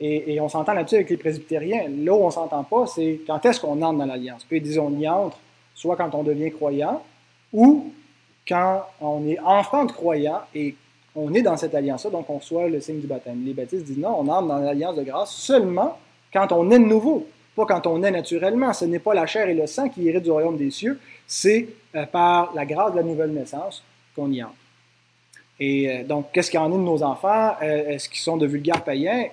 Et, 0.02 0.40
on 0.40 0.48
s'entend 0.48 0.72
là-dessus 0.72 0.94
avec 0.94 1.10
les 1.10 1.18
presbytériens. 1.18 1.88
Là 1.88 2.14
où 2.14 2.22
on 2.24 2.30
s'entend 2.30 2.64
pas, 2.64 2.86
c'est 2.86 3.20
quand 3.26 3.44
est-ce 3.44 3.60
qu'on 3.60 3.82
entre 3.82 3.98
dans 3.98 4.06
l'alliance. 4.06 4.44
Puis 4.44 4.58
ils 4.58 4.80
on 4.80 4.98
y 4.98 5.06
entre 5.06 5.36
soit 5.74 5.96
quand 5.96 6.14
on 6.14 6.22
devient 6.22 6.50
croyant, 6.50 7.02
ou 7.52 7.92
quand 8.46 8.84
on 9.00 9.26
est 9.26 9.38
enfant 9.40 9.84
de 9.84 9.92
croyant 9.92 10.40
et 10.54 10.74
on 11.14 11.32
est 11.34 11.42
dans 11.42 11.56
cette 11.56 11.74
alliance-là, 11.74 12.10
donc 12.10 12.30
on 12.30 12.38
reçoit 12.38 12.68
le 12.68 12.80
signe 12.80 13.00
du 13.00 13.06
baptême. 13.06 13.42
Les 13.44 13.52
baptistes 13.52 13.84
disent 13.84 13.98
non, 13.98 14.16
on 14.18 14.28
entre 14.28 14.48
dans 14.48 14.58
l'alliance 14.58 14.96
de 14.96 15.02
grâce 15.02 15.32
seulement 15.32 15.98
quand 16.32 16.52
on 16.52 16.70
est 16.70 16.78
de 16.78 16.84
nouveau, 16.84 17.26
pas 17.56 17.66
quand 17.66 17.86
on 17.86 18.02
est 18.02 18.10
naturellement. 18.10 18.72
Ce 18.72 18.84
n'est 18.84 18.98
pas 18.98 19.14
la 19.14 19.26
chair 19.26 19.48
et 19.48 19.54
le 19.54 19.66
sang 19.66 19.88
qui 19.88 20.08
héritent 20.08 20.22
du 20.22 20.30
royaume 20.30 20.56
des 20.56 20.70
cieux, 20.70 20.98
c'est 21.26 21.68
euh, 21.94 22.06
par 22.06 22.52
la 22.54 22.64
grâce 22.64 22.92
de 22.92 22.96
la 22.98 23.02
nouvelle 23.02 23.32
naissance 23.32 23.82
qu'on 24.14 24.30
y 24.30 24.42
entre. 24.42 24.54
Et 25.58 25.90
euh, 25.90 26.04
donc, 26.04 26.32
qu'est-ce 26.32 26.50
qu'il 26.50 26.60
en 26.60 26.70
est 26.72 26.76
de 26.76 26.82
nos 26.82 27.02
enfants? 27.02 27.54
Euh, 27.62 27.90
est-ce 27.90 28.08
qu'ils 28.08 28.20
sont 28.20 28.36
de 28.36 28.46
vulgaires 28.46 28.82
païens? 28.82 29.26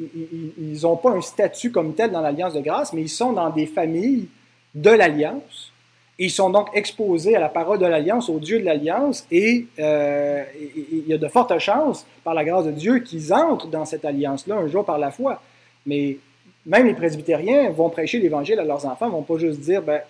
Ils 0.00 0.80
n'ont 0.82 0.96
pas 0.96 1.10
un 1.10 1.22
statut 1.22 1.70
comme 1.70 1.94
tel 1.94 2.10
dans 2.10 2.20
l'Alliance 2.20 2.54
de 2.54 2.60
grâce, 2.60 2.92
mais 2.92 3.02
ils 3.02 3.08
sont 3.08 3.32
dans 3.32 3.50
des 3.50 3.66
familles 3.66 4.28
de 4.74 4.90
l'Alliance. 4.90 5.72
Ils 6.18 6.30
sont 6.30 6.50
donc 6.50 6.68
exposés 6.74 7.34
à 7.34 7.40
la 7.40 7.48
parole 7.48 7.78
de 7.78 7.86
l'Alliance, 7.86 8.28
au 8.28 8.38
Dieu 8.38 8.60
de 8.60 8.64
l'Alliance, 8.64 9.26
et 9.30 9.66
il 9.78 11.04
y 11.06 11.12
a 11.12 11.18
de 11.18 11.28
fortes 11.28 11.58
chances, 11.58 12.06
par 12.22 12.34
la 12.34 12.44
grâce 12.44 12.66
de 12.66 12.70
Dieu, 12.70 13.00
qu'ils 13.00 13.34
entrent 13.34 13.66
dans 13.66 13.84
cette 13.84 14.04
alliance-là 14.04 14.56
un 14.56 14.68
jour 14.68 14.84
par 14.84 14.98
la 14.98 15.10
foi. 15.10 15.42
Mais 15.86 16.18
même 16.64 16.86
les 16.86 16.94
presbytériens 16.94 17.70
vont 17.70 17.90
prêcher 17.90 18.20
l'Évangile 18.20 18.60
à 18.60 18.64
leurs 18.64 18.86
enfants, 18.86 19.10
vont 19.10 19.22
pas 19.22 19.38
juste 19.38 19.60
dire, 19.60 19.82
ben, 19.82 20.00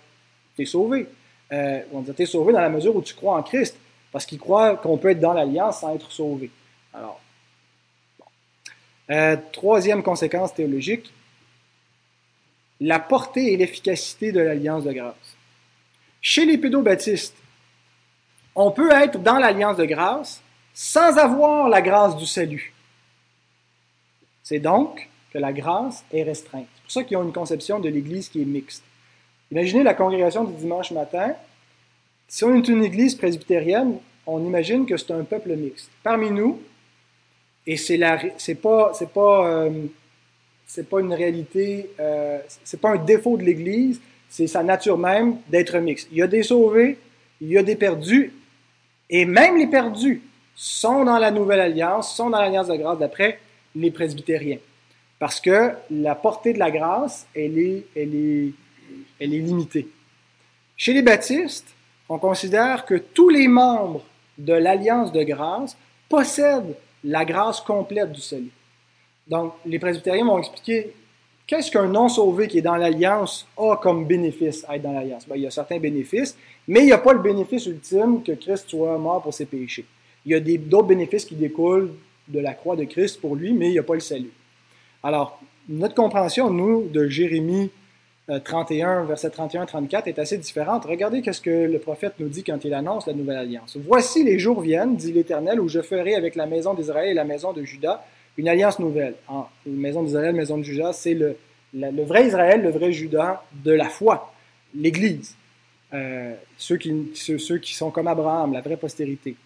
t'es 0.56 0.66
sauvé. 0.66 1.06
ils 1.50 1.84
vont 1.90 2.02
dire, 2.02 2.14
t'es 2.14 2.26
sauvé 2.26 2.52
dans 2.52 2.60
la 2.60 2.68
mesure 2.68 2.94
où 2.94 3.00
tu 3.00 3.14
crois 3.14 3.38
en 3.38 3.42
Christ 3.42 3.76
parce 4.14 4.26
qu'ils 4.26 4.38
croient 4.38 4.76
qu'on 4.76 4.96
peut 4.96 5.10
être 5.10 5.18
dans 5.18 5.32
l'alliance 5.32 5.80
sans 5.80 5.92
être 5.92 6.12
sauvé. 6.12 6.48
Alors, 6.92 7.20
euh, 9.10 9.36
troisième 9.50 10.04
conséquence 10.04 10.54
théologique, 10.54 11.12
la 12.80 13.00
portée 13.00 13.52
et 13.52 13.56
l'efficacité 13.56 14.30
de 14.30 14.38
l'alliance 14.38 14.84
de 14.84 14.92
grâce. 14.92 15.36
Chez 16.26 16.46
les 16.46 16.56
pédobaptistes, 16.56 17.36
on 18.54 18.70
peut 18.70 18.90
être 18.90 19.18
dans 19.18 19.36
l'alliance 19.36 19.76
de 19.76 19.84
grâce 19.84 20.40
sans 20.72 21.18
avoir 21.18 21.68
la 21.68 21.82
grâce 21.82 22.16
du 22.16 22.24
salut. 22.24 22.72
C'est 24.42 24.58
donc 24.58 25.06
que 25.30 25.36
la 25.36 25.52
grâce 25.52 26.02
est 26.10 26.22
restreinte. 26.22 26.66
C'est 26.76 26.82
pour 26.82 26.92
ça 26.92 27.04
qu'ils 27.04 27.18
ont 27.18 27.24
une 27.24 27.32
conception 27.32 27.78
de 27.78 27.90
l'Église 27.90 28.30
qui 28.30 28.40
est 28.40 28.46
mixte. 28.46 28.82
Imaginez 29.52 29.82
la 29.82 29.92
congrégation 29.92 30.44
du 30.44 30.54
dimanche 30.54 30.92
matin, 30.92 31.34
si 32.26 32.42
on 32.44 32.54
est 32.54 32.68
une 32.68 32.82
église 32.82 33.14
presbytérienne, 33.16 33.98
on 34.26 34.42
imagine 34.46 34.86
que 34.86 34.96
c'est 34.96 35.12
un 35.12 35.24
peuple 35.24 35.54
mixte. 35.54 35.90
Parmi 36.02 36.30
nous, 36.30 36.58
et 37.66 37.76
c'est 37.76 37.98
pas, 38.62 38.92
euh, 39.14 39.86
pas 40.88 41.00
une 41.00 41.12
réalité, 41.12 41.90
euh, 42.00 42.38
c'est 42.64 42.80
pas 42.80 42.92
un 42.92 42.96
défaut 42.96 43.36
de 43.36 43.42
l'Église, 43.42 44.00
c'est 44.34 44.48
sa 44.48 44.64
nature 44.64 44.98
même 44.98 45.36
d'être 45.48 45.78
mixte. 45.78 46.08
Il 46.10 46.18
y 46.18 46.22
a 46.22 46.26
des 46.26 46.42
sauvés, 46.42 46.98
il 47.40 47.50
y 47.50 47.56
a 47.56 47.62
des 47.62 47.76
perdus, 47.76 48.32
et 49.08 49.26
même 49.26 49.56
les 49.56 49.68
perdus 49.68 50.22
sont 50.56 51.04
dans 51.04 51.18
la 51.18 51.30
nouvelle 51.30 51.60
alliance, 51.60 52.16
sont 52.16 52.30
dans 52.30 52.40
l'alliance 52.40 52.66
de 52.66 52.74
grâce 52.74 52.98
d'après 52.98 53.38
les 53.76 53.92
presbytériens. 53.92 54.58
Parce 55.20 55.38
que 55.38 55.70
la 55.88 56.16
portée 56.16 56.52
de 56.52 56.58
la 56.58 56.72
grâce, 56.72 57.28
elle 57.32 57.56
est, 57.56 58.52
limitée. 59.20 59.86
Chez 60.76 60.94
les 60.94 61.02
baptistes, 61.02 61.72
on 62.08 62.18
considère 62.18 62.86
que 62.86 62.96
tous 62.96 63.28
les 63.28 63.46
membres 63.46 64.02
de 64.36 64.54
l'alliance 64.54 65.12
de 65.12 65.22
grâce 65.22 65.76
possèdent 66.08 66.74
la 67.04 67.24
grâce 67.24 67.60
complète 67.60 68.10
du 68.10 68.20
salut. 68.20 68.50
Donc, 69.28 69.54
les 69.64 69.78
presbytériens 69.78 70.24
vont 70.24 70.40
expliquer 70.40 70.92
qu'est-ce 71.46 71.70
qu'un 71.70 71.88
non-sauvé 71.88 72.48
qui 72.48 72.58
est 72.58 72.62
dans 72.62 72.76
l'alliance 72.76 73.46
a 73.56 73.76
comme 73.76 74.06
bénéfice 74.06 74.64
à 74.68 74.76
être 74.76 74.82
dans 74.82 74.92
l'alliance? 74.92 75.26
Ben, 75.28 75.36
il 75.36 75.42
y 75.42 75.46
a 75.46 75.50
certains 75.50 75.78
bénéfices, 75.78 76.36
mais 76.68 76.80
il 76.80 76.86
n'y 76.86 76.92
a 76.92 76.98
pas 76.98 77.12
le 77.12 77.20
bénéfice 77.20 77.66
ultime 77.66 78.22
que 78.22 78.32
Christ 78.32 78.68
soit 78.68 78.98
mort 78.98 79.22
pour 79.22 79.34
ses 79.34 79.46
péchés. 79.46 79.84
Il 80.26 80.32
y 80.32 80.34
a 80.34 80.40
d'autres 80.40 80.88
bénéfices 80.88 81.24
qui 81.24 81.34
découlent 81.34 81.92
de 82.28 82.40
la 82.40 82.54
croix 82.54 82.76
de 82.76 82.84
Christ 82.84 83.20
pour 83.20 83.36
lui, 83.36 83.52
mais 83.52 83.68
il 83.68 83.72
n'y 83.72 83.78
a 83.78 83.82
pas 83.82 83.94
le 83.94 84.00
salut. 84.00 84.32
Alors, 85.02 85.40
notre 85.68 85.94
compréhension, 85.94 86.50
nous, 86.50 86.88
de 86.88 87.08
Jérémie 87.08 87.70
31, 88.26 89.02
euh, 89.02 89.04
verset 89.04 89.28
31-34 89.28 90.08
est 90.08 90.18
assez 90.18 90.38
différente. 90.38 90.86
Regardez 90.86 91.20
qu'est-ce 91.20 91.42
que 91.42 91.66
le 91.66 91.78
prophète 91.78 92.14
nous 92.18 92.28
dit 92.28 92.42
quand 92.42 92.64
il 92.64 92.72
annonce 92.72 93.06
la 93.06 93.12
nouvelle 93.12 93.36
alliance. 93.36 93.76
Voici 93.86 94.24
les 94.24 94.38
jours 94.38 94.62
viennent, 94.62 94.96
dit 94.96 95.12
l'Éternel, 95.12 95.60
où 95.60 95.68
je 95.68 95.82
ferai 95.82 96.14
avec 96.14 96.34
la 96.34 96.46
maison 96.46 96.72
d'Israël 96.72 97.10
et 97.10 97.14
la 97.14 97.24
maison 97.24 97.52
de 97.52 97.62
Juda 97.64 98.04
une 98.36 98.48
alliance 98.48 98.78
nouvelle. 98.78 99.14
En, 99.28 99.46
maison 99.66 100.02
d'Israël, 100.02 100.34
maison 100.34 100.58
de 100.58 100.62
Juda, 100.62 100.92
c'est 100.92 101.14
le, 101.14 101.36
le, 101.72 102.02
vrai 102.02 102.26
Israël, 102.26 102.62
le 102.62 102.70
vrai 102.70 102.92
Juda 102.92 103.44
de 103.52 103.72
la 103.72 103.88
foi, 103.88 104.32
l'Église. 104.74 105.36
euh, 105.92 106.34
ceux, 106.58 106.76
qui, 106.76 107.74
sont 107.74 107.90
comme 107.90 108.08
Abraham, 108.08 108.52
la 108.52 108.60
vraie 108.60 108.76
postérité. 108.76 109.36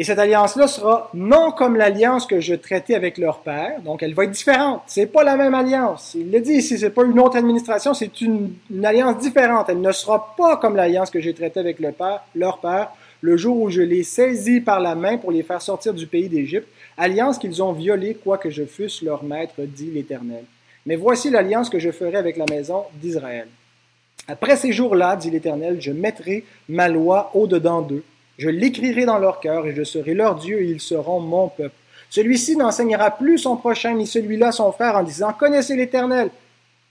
Et 0.00 0.04
cette 0.04 0.20
alliance-là 0.20 0.68
sera 0.68 1.10
non 1.12 1.50
comme 1.50 1.74
l'alliance 1.74 2.24
que 2.24 2.38
je 2.38 2.54
traitais 2.54 2.94
avec 2.94 3.18
leur 3.18 3.40
père, 3.40 3.80
donc 3.82 4.00
elle 4.04 4.14
va 4.14 4.24
être 4.24 4.30
différente. 4.30 4.82
C'est 4.86 5.06
pas 5.06 5.24
la 5.24 5.36
même 5.36 5.54
alliance. 5.54 6.14
Il 6.14 6.30
le 6.30 6.40
dit 6.40 6.52
ici, 6.52 6.78
c'est 6.78 6.90
pas 6.90 7.04
une 7.04 7.18
autre 7.18 7.36
administration, 7.36 7.94
c'est 7.94 8.20
une, 8.20 8.54
une, 8.70 8.86
alliance 8.86 9.18
différente. 9.18 9.68
Elle 9.68 9.80
ne 9.80 9.90
sera 9.90 10.36
pas 10.36 10.56
comme 10.56 10.76
l'alliance 10.76 11.10
que 11.10 11.18
j'ai 11.18 11.34
traitée 11.34 11.58
avec 11.58 11.80
le 11.80 11.90
père, 11.90 12.20
leur 12.36 12.60
père, 12.60 12.92
le 13.20 13.36
jour 13.36 13.60
où 13.60 13.70
je 13.70 13.82
les 13.82 14.02
saisis 14.02 14.60
par 14.60 14.80
la 14.80 14.94
main 14.94 15.18
pour 15.18 15.32
les 15.32 15.42
faire 15.42 15.62
sortir 15.62 15.94
du 15.94 16.06
pays 16.06 16.28
d'Égypte, 16.28 16.68
alliance 16.96 17.38
qu'ils 17.38 17.62
ont 17.62 17.72
violée, 17.72 18.16
quoique 18.22 18.50
je 18.50 18.64
fusse 18.64 19.02
leur 19.02 19.24
maître, 19.24 19.54
dit 19.58 19.90
l'Éternel. 19.90 20.44
Mais 20.86 20.96
voici 20.96 21.30
l'alliance 21.30 21.70
que 21.70 21.78
je 21.78 21.90
ferai 21.90 22.16
avec 22.16 22.36
la 22.36 22.46
maison 22.48 22.84
d'Israël. 22.94 23.48
Après 24.26 24.56
ces 24.56 24.72
jours-là, 24.72 25.16
dit 25.16 25.30
l'Éternel, 25.30 25.80
je 25.80 25.92
mettrai 25.92 26.44
ma 26.68 26.88
loi 26.88 27.30
au-dedans 27.34 27.82
d'eux, 27.82 28.04
je 28.38 28.48
l'écrirai 28.48 29.04
dans 29.04 29.18
leur 29.18 29.40
cœur, 29.40 29.66
et 29.66 29.74
je 29.74 29.82
serai 29.82 30.14
leur 30.14 30.36
Dieu, 30.36 30.62
et 30.62 30.70
ils 30.70 30.80
seront 30.80 31.20
mon 31.20 31.48
peuple. 31.48 31.74
Celui-ci 32.10 32.56
n'enseignera 32.56 33.10
plus 33.10 33.38
son 33.38 33.56
prochain, 33.56 33.94
ni 33.94 34.06
celui-là 34.06 34.52
son 34.52 34.70
frère, 34.72 34.96
en 34.96 35.02
disant, 35.02 35.32
Connaissez 35.32 35.76
l'Éternel, 35.76 36.30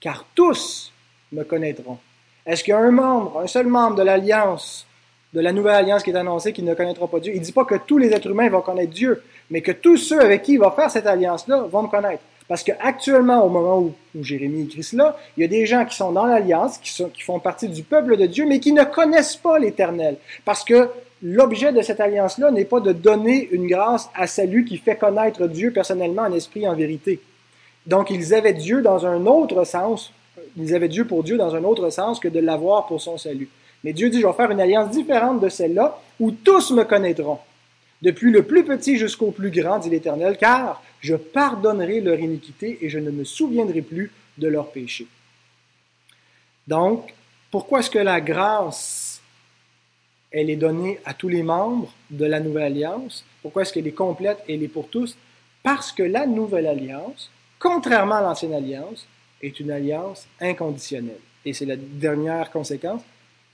car 0.00 0.26
tous 0.34 0.92
me 1.32 1.42
connaîtront. 1.44 1.98
Est-ce 2.44 2.64
qu'il 2.64 2.74
membre, 2.74 3.40
un 3.40 3.46
seul 3.46 3.66
membre 3.66 3.96
de 3.96 4.02
l'alliance, 4.02 4.86
de 5.32 5.40
la 5.40 5.52
nouvelle 5.52 5.74
alliance 5.74 6.02
qui 6.02 6.10
est 6.10 6.16
annoncée, 6.16 6.52
qui 6.52 6.62
ne 6.62 6.74
connaîtra 6.74 7.06
pas 7.06 7.20
Dieu? 7.20 7.32
Il 7.34 7.40
ne 7.40 7.44
dit 7.44 7.52
pas 7.52 7.64
que 7.64 7.74
tous 7.74 7.98
les 7.98 8.12
êtres 8.12 8.30
humains 8.30 8.48
vont 8.48 8.62
connaître 8.62 8.92
Dieu, 8.92 9.22
mais 9.50 9.60
que 9.60 9.72
tous 9.72 9.96
ceux 9.96 10.20
avec 10.20 10.42
qui 10.42 10.54
il 10.54 10.58
va 10.58 10.70
faire 10.70 10.90
cette 10.90 11.06
alliance-là 11.06 11.66
vont 11.70 11.82
me 11.82 11.88
connaître. 11.88 12.22
Parce 12.48 12.62
qu'actuellement, 12.62 13.44
au 13.44 13.50
moment 13.50 13.78
où, 13.78 13.94
Jérémie 14.22 14.62
écrit 14.62 14.82
cela, 14.82 15.18
il 15.36 15.42
y 15.42 15.44
a 15.44 15.48
des 15.48 15.66
gens 15.66 15.84
qui 15.84 15.94
sont 15.94 16.12
dans 16.12 16.24
l'alliance, 16.24 16.78
qui, 16.78 16.90
qui 17.12 17.22
font 17.22 17.38
partie 17.38 17.68
du 17.68 17.82
peuple 17.82 18.16
de 18.16 18.24
Dieu, 18.24 18.46
mais 18.46 18.58
qui 18.58 18.72
ne 18.72 18.84
connaissent 18.84 19.36
pas 19.36 19.58
l'Éternel. 19.58 20.16
Parce 20.46 20.64
que 20.64 20.88
l'objet 21.22 21.72
de 21.72 21.82
cette 21.82 22.00
alliance-là 22.00 22.50
n'est 22.50 22.64
pas 22.64 22.80
de 22.80 22.92
donner 22.92 23.48
une 23.52 23.66
grâce 23.66 24.08
à 24.14 24.26
salut 24.26 24.64
qui 24.64 24.78
fait 24.78 24.96
connaître 24.96 25.46
Dieu 25.46 25.72
personnellement 25.72 26.22
en 26.22 26.32
esprit, 26.32 26.66
en 26.66 26.74
vérité. 26.74 27.20
Donc, 27.86 28.10
ils 28.10 28.32
avaient 28.32 28.54
Dieu 28.54 28.80
dans 28.80 29.04
un 29.04 29.26
autre 29.26 29.64
sens. 29.64 30.12
Ils 30.56 30.74
avaient 30.74 30.88
Dieu 30.88 31.06
pour 31.06 31.24
Dieu 31.24 31.36
dans 31.36 31.54
un 31.54 31.64
autre 31.64 31.90
sens 31.90 32.18
que 32.18 32.28
de 32.28 32.40
l'avoir 32.40 32.86
pour 32.86 33.02
son 33.02 33.18
salut. 33.18 33.50
Mais 33.84 33.92
Dieu 33.92 34.10
dit, 34.10 34.20
je 34.20 34.26
vais 34.26 34.32
faire 34.32 34.50
une 34.50 34.60
alliance 34.60 34.90
différente 34.90 35.40
de 35.40 35.48
celle-là, 35.48 36.00
où 36.18 36.30
tous 36.30 36.70
me 36.72 36.84
connaîtront 36.84 37.38
depuis 38.02 38.30
le 38.30 38.44
plus 38.44 38.64
petit 38.64 38.96
jusqu'au 38.96 39.30
plus 39.30 39.50
grand, 39.50 39.78
dit 39.78 39.90
l'Éternel, 39.90 40.36
car 40.36 40.82
je 41.00 41.14
pardonnerai 41.14 42.00
leur 42.00 42.18
iniquité 42.18 42.78
et 42.80 42.88
je 42.88 42.98
ne 42.98 43.10
me 43.10 43.24
souviendrai 43.24 43.82
plus 43.82 44.12
de 44.36 44.48
leurs 44.48 44.70
péchés. 44.70 45.06
Donc, 46.66 47.12
pourquoi 47.50 47.80
est-ce 47.80 47.90
que 47.90 47.98
la 47.98 48.20
grâce, 48.20 49.20
elle 50.30 50.50
est 50.50 50.56
donnée 50.56 51.00
à 51.04 51.14
tous 51.14 51.28
les 51.28 51.42
membres 51.42 51.92
de 52.10 52.24
la 52.24 52.40
Nouvelle 52.40 52.64
Alliance? 52.64 53.24
Pourquoi 53.42 53.62
est-ce 53.62 53.72
qu'elle 53.72 53.86
est 53.86 53.92
complète 53.92 54.38
et 54.46 54.54
elle 54.54 54.62
est 54.62 54.68
pour 54.68 54.88
tous? 54.88 55.16
Parce 55.62 55.92
que 55.92 56.02
la 56.02 56.26
Nouvelle 56.26 56.66
Alliance, 56.66 57.30
contrairement 57.58 58.16
à 58.16 58.22
l'Ancienne 58.22 58.54
Alliance, 58.54 59.06
est 59.42 59.58
une 59.60 59.70
alliance 59.70 60.26
inconditionnelle. 60.40 61.20
Et 61.44 61.52
c'est 61.52 61.64
la 61.64 61.76
dernière 61.76 62.50
conséquence. 62.50 63.02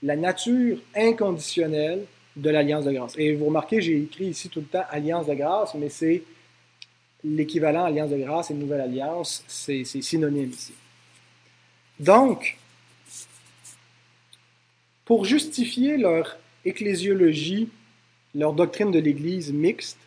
La 0.03 0.15
nature 0.15 0.77
inconditionnelle 0.95 2.05
de 2.35 2.49
l'alliance 2.49 2.85
de 2.85 2.91
grâce. 2.91 3.13
Et 3.17 3.33
vous 3.33 3.45
remarquez, 3.45 3.81
j'ai 3.81 3.97
écrit 3.97 4.27
ici 4.27 4.49
tout 4.49 4.59
le 4.59 4.65
temps 4.65 4.83
alliance 4.89 5.27
de 5.27 5.33
grâce, 5.33 5.73
mais 5.75 5.89
c'est 5.89 6.23
l'équivalent 7.23 7.85
alliance 7.85 8.11
de 8.11 8.17
grâce 8.17 8.51
et 8.51 8.53
nouvelle 8.53 8.81
alliance, 8.81 9.43
c'est 9.47 9.83
synonyme 9.85 10.51
ici. 10.51 10.73
Donc, 11.99 12.57
pour 15.05 15.25
justifier 15.25 15.97
leur 15.97 16.37
ecclésiologie, 16.65 17.69
leur 18.33 18.53
doctrine 18.53 18.91
de 18.91 18.99
l'Église 18.99 19.53
mixte, 19.53 19.97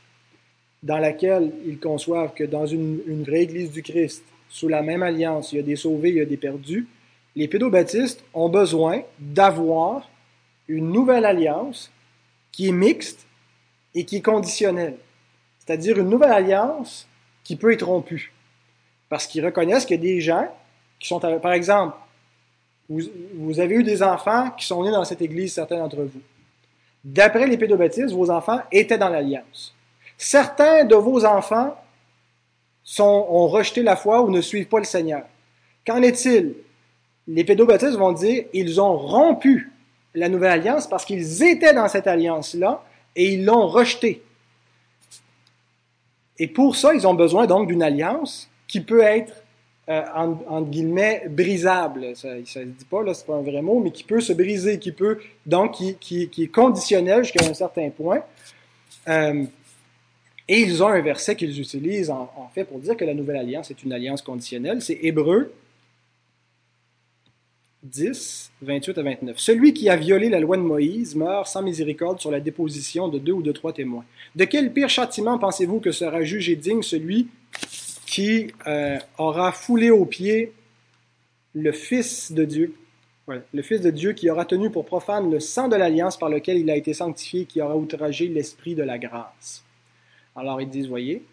dans 0.82 0.98
laquelle 0.98 1.52
ils 1.66 1.78
conçoivent 1.78 2.34
que 2.34 2.44
dans 2.44 2.66
une, 2.66 3.00
une, 3.06 3.24
vraie 3.24 3.42
Église 3.42 3.72
du 3.72 3.82
Christ, 3.82 4.22
sous 4.48 4.68
la 4.68 4.82
même 4.82 5.02
alliance, 5.02 5.52
il 5.52 5.56
y 5.56 5.58
a 5.58 5.62
des 5.62 5.76
sauvés, 5.76 6.10
il 6.10 6.16
y 6.16 6.20
a 6.20 6.24
des 6.24 6.36
perdus, 6.36 6.86
les 7.38 7.46
pédobaptistes 7.46 8.24
ont 8.34 8.48
besoin 8.48 9.02
d'avoir 9.20 10.10
une 10.66 10.90
nouvelle 10.90 11.24
alliance 11.24 11.88
qui 12.50 12.66
est 12.66 12.72
mixte 12.72 13.28
et 13.94 14.04
qui 14.04 14.16
est 14.16 14.22
conditionnelle. 14.22 14.96
C'est-à-dire 15.60 16.00
une 16.00 16.08
nouvelle 16.08 16.32
alliance 16.32 17.06
qui 17.44 17.54
peut 17.54 17.72
être 17.72 17.86
rompue. 17.86 18.32
Parce 19.08 19.28
qu'ils 19.28 19.44
reconnaissent 19.44 19.86
qu'il 19.86 19.98
y 19.98 20.00
a 20.00 20.14
des 20.14 20.20
gens 20.20 20.48
qui 20.98 21.06
sont, 21.06 21.20
par 21.20 21.52
exemple, 21.52 21.96
vous, 22.88 23.60
avez 23.60 23.76
eu 23.76 23.84
des 23.84 24.02
enfants 24.02 24.50
qui 24.58 24.66
sont 24.66 24.82
nés 24.82 24.90
dans 24.90 25.04
cette 25.04 25.22
église, 25.22 25.52
certains 25.52 25.78
d'entre 25.78 26.02
vous. 26.02 26.20
D'après 27.04 27.46
les 27.46 27.56
pédobaptistes, 27.56 28.10
vos 28.10 28.30
enfants 28.30 28.62
étaient 28.72 28.98
dans 28.98 29.10
l'alliance. 29.10 29.76
Certains 30.16 30.84
de 30.84 30.96
vos 30.96 31.24
enfants 31.24 31.80
ont 32.98 33.46
rejeté 33.46 33.84
la 33.84 33.94
foi 33.94 34.22
ou 34.22 34.30
ne 34.32 34.40
suivent 34.40 34.66
pas 34.66 34.80
le 34.80 34.84
Seigneur. 34.84 35.22
Qu'en 35.86 36.02
est-il? 36.02 36.56
Les 37.28 37.44
pédobaptistes 37.44 37.96
vont 37.96 38.12
dire, 38.12 38.44
ils 38.54 38.80
ont 38.80 38.96
rompu 38.96 39.70
la 40.14 40.28
nouvelle 40.28 40.52
alliance 40.52 40.86
parce 40.86 41.04
qu'ils 41.04 41.42
étaient 41.42 41.74
dans 41.74 41.88
cette 41.88 42.06
alliance-là 42.06 42.82
et 43.14 43.34
ils 43.34 43.44
l'ont 43.44 43.66
rejetée. 43.66 44.22
Et 46.38 46.46
pour 46.46 46.74
ça, 46.74 46.94
ils 46.94 47.06
ont 47.06 47.14
besoin 47.14 47.46
donc 47.46 47.68
d'une 47.68 47.82
alliance 47.82 48.48
qui 48.66 48.80
peut 48.80 49.02
être, 49.02 49.44
euh, 49.88 50.02
entre 50.14 50.70
guillemets, 50.70 51.24
brisable. 51.28 52.16
Ça 52.16 52.34
ne 52.34 52.44
se 52.44 52.60
dit 52.60 52.84
pas, 52.84 53.02
là, 53.02 53.12
pas 53.26 53.34
un 53.34 53.42
vrai 53.42 53.60
mot, 53.60 53.80
mais 53.80 53.90
qui 53.90 54.04
peut 54.04 54.20
se 54.20 54.32
briser, 54.32 54.78
qui 54.78 54.92
peut, 54.92 55.18
donc, 55.44 55.72
qui, 55.72 55.96
qui, 56.28 56.42
est 56.42 56.52
conditionnel 56.52 57.24
jusqu'à 57.24 57.44
un 57.44 57.54
certain 57.54 57.90
point. 57.90 58.22
Euh, 59.08 59.44
et 60.46 60.60
ils 60.60 60.82
ont 60.82 60.88
un 60.88 61.00
verset 61.00 61.36
qu'ils 61.36 61.60
utilisent 61.60 62.10
en, 62.10 62.30
en, 62.36 62.48
fait 62.54 62.64
pour 62.64 62.78
dire 62.78 62.96
que 62.96 63.04
la 63.04 63.14
nouvelle 63.14 63.36
alliance 63.36 63.70
est 63.70 63.82
une 63.82 63.92
alliance 63.92 64.22
conditionnelle. 64.22 64.80
C'est 64.80 64.98
Hébreu 65.02 65.52
10, 67.84 68.50
28 68.62 68.98
à 68.98 69.02
29. 69.02 69.38
Celui 69.38 69.72
qui 69.72 69.88
a 69.88 69.96
violé 69.96 70.28
la 70.28 70.40
loi 70.40 70.56
de 70.56 70.62
Moïse 70.62 71.14
meurt 71.14 71.46
sans 71.46 71.62
miséricorde 71.62 72.20
sur 72.20 72.30
la 72.30 72.40
déposition 72.40 73.08
de 73.08 73.18
deux 73.18 73.32
ou 73.32 73.42
de 73.42 73.52
trois 73.52 73.72
témoins. 73.72 74.04
De 74.34 74.44
quel 74.44 74.72
pire 74.72 74.88
châtiment 74.88 75.38
pensez-vous 75.38 75.78
que 75.80 75.92
sera 75.92 76.22
jugé 76.22 76.56
digne 76.56 76.82
celui 76.82 77.28
qui 78.06 78.48
euh, 78.66 78.98
aura 79.16 79.52
foulé 79.52 79.90
aux 79.90 80.06
pieds 80.06 80.52
le 81.54 81.72
Fils 81.72 82.32
de 82.32 82.44
Dieu, 82.44 82.74
le 83.26 83.62
Fils 83.62 83.80
de 83.80 83.90
Dieu 83.90 84.12
qui 84.12 84.30
aura 84.30 84.44
tenu 84.44 84.70
pour 84.70 84.84
profane 84.84 85.30
le 85.30 85.40
sang 85.40 85.68
de 85.68 85.76
l'alliance 85.76 86.18
par 86.18 86.28
lequel 86.28 86.58
il 86.58 86.70
a 86.70 86.76
été 86.76 86.94
sanctifié, 86.94 87.44
qui 87.44 87.60
aura 87.60 87.76
outragé 87.76 88.26
l'esprit 88.28 88.74
de 88.74 88.82
la 88.82 88.98
grâce. 88.98 89.64
Alors 90.34 90.60
ils 90.60 90.68
disent, 90.68 90.88
voyez, 90.88 91.24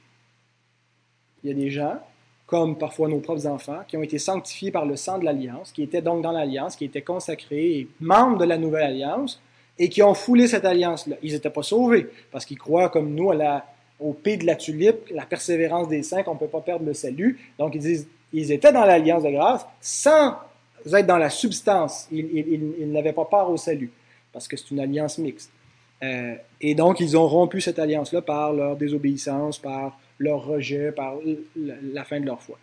il 1.44 1.50
y 1.50 1.52
a 1.52 1.56
des 1.56 1.70
gens 1.70 2.00
comme 2.46 2.78
parfois 2.78 3.08
nos 3.08 3.20
propres 3.20 3.48
enfants, 3.48 3.80
qui 3.88 3.98
ont 3.98 4.04
été 4.04 4.20
sanctifiés 4.20 4.72
par 4.72 4.86
le 4.86 4.96
sang 4.96 5.18
de 5.18 5.26
l'Alliance, 5.26 5.72
qui 5.72 5.82
étaient 5.82 6.02
donc 6.02 6.22
dans 6.22 6.32
l'Alliance, 6.32 6.76
qui 6.76 6.86
étaient 6.86 7.02
consacrés 7.02 7.80
et 7.80 7.88
membres 8.00 8.38
de 8.38 8.46
la 8.46 8.58
nouvelle 8.58 8.84
Alliance, 8.84 9.42
et 9.80 9.90
qui 9.90 10.04
ont 10.04 10.14
foulé 10.14 10.48
cette 10.48 10.66
Alliance-là. 10.66 11.16
Ils 11.24 11.34
n'étaient 11.34 11.50
pas 11.50 11.64
sauvés, 11.64 12.08
parce 12.32 12.46
qu'ils 12.46 12.60
croient 12.60 12.90
comme 12.90 13.14
nous 13.14 13.32
à 13.32 13.36
la, 13.36 13.66
au 14.00 14.14
pays 14.14 14.38
de 14.38 14.46
la 14.46 14.56
tulipe, 14.56 15.10
la 15.12 15.26
persévérance 15.26 15.88
des 15.88 16.04
saints, 16.04 16.24
qu'on 16.24 16.36
ne 16.36 16.40
peut 16.40 16.48
pas 16.48 16.62
perdre 16.62 16.86
le 16.86 16.94
salut. 16.94 17.40
Donc 17.58 17.74
ils 17.76 17.82
disent, 17.82 18.08
ils 18.32 18.52
étaient 18.52 18.72
dans 18.72 18.86
l'Alliance 18.86 19.24
de 19.24 19.32
grâce 19.32 19.66
sans 19.82 20.36
être 20.94 21.08
dans 21.08 21.18
la 21.18 21.30
substance. 21.30 22.08
Ils, 22.12 22.26
ils, 22.80 22.92
n'avaient 22.92 23.14
pas 23.14 23.26
part 23.26 23.50
au 23.50 23.58
salut, 23.58 23.92
parce 24.32 24.48
que 24.48 24.56
c'est 24.56 24.70
une 24.72 24.80
alliance 24.80 25.18
mixte. 25.18 25.52
Euh, 26.04 26.36
et 26.62 26.76
donc, 26.76 27.00
ils 27.00 27.18
ont 27.18 27.28
rompu 27.28 27.62
cette 27.62 27.80
alliance-là 27.80 28.22
par 28.22 28.54
leur 28.54 28.76
désobéissance, 28.76 29.58
par 29.58 29.98
leur 30.18 30.46
rejet, 30.46 30.92
par 30.92 31.16
la 31.56 32.04
fin 32.04 32.20
de 32.20 32.26
leur 32.26 32.42
foi. 32.42 32.58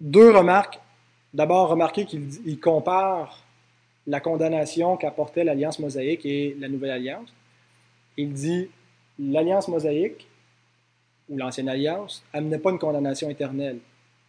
Deux 0.00 0.30
remarques. 0.30 0.78
D'abord, 1.34 1.68
remarquez 1.68 2.04
qu'il 2.04 2.60
compare 2.60 3.42
la 4.06 4.20
condamnation 4.20 4.96
qu'apportait 4.96 5.44
l'Alliance 5.44 5.78
mosaïque 5.78 6.24
et 6.24 6.56
la 6.60 6.68
Nouvelle 6.68 6.92
Alliance. 6.92 7.32
Il 8.16 8.32
dit 8.32 8.68
l'Alliance 9.18 9.68
mosaïque, 9.68 10.26
ou 11.28 11.36
l'Ancienne 11.36 11.68
Alliance, 11.68 12.22
amenait 12.32 12.58
pas 12.58 12.70
une 12.70 12.78
condamnation 12.78 13.28
éternelle. 13.28 13.78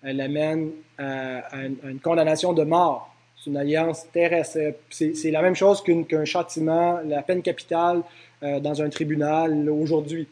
Elle 0.03 0.21
amène 0.21 0.71
à, 0.97 1.57
une, 1.57 1.99
condamnation 1.99 2.53
de 2.53 2.63
mort. 2.63 3.13
C'est 3.35 3.51
une 3.51 3.57
alliance 3.57 4.09
terrestre. 4.11 4.57
C'est 4.89 5.31
la 5.31 5.41
même 5.41 5.55
chose 5.55 5.83
qu'un 5.83 6.25
châtiment, 6.25 6.99
la 7.05 7.21
peine 7.21 7.41
capitale 7.41 8.01
euh, 8.41 8.59
dans 8.59 8.81
un 8.81 8.89
tribunal 8.89 9.69
aujourd'hui. 9.69 10.27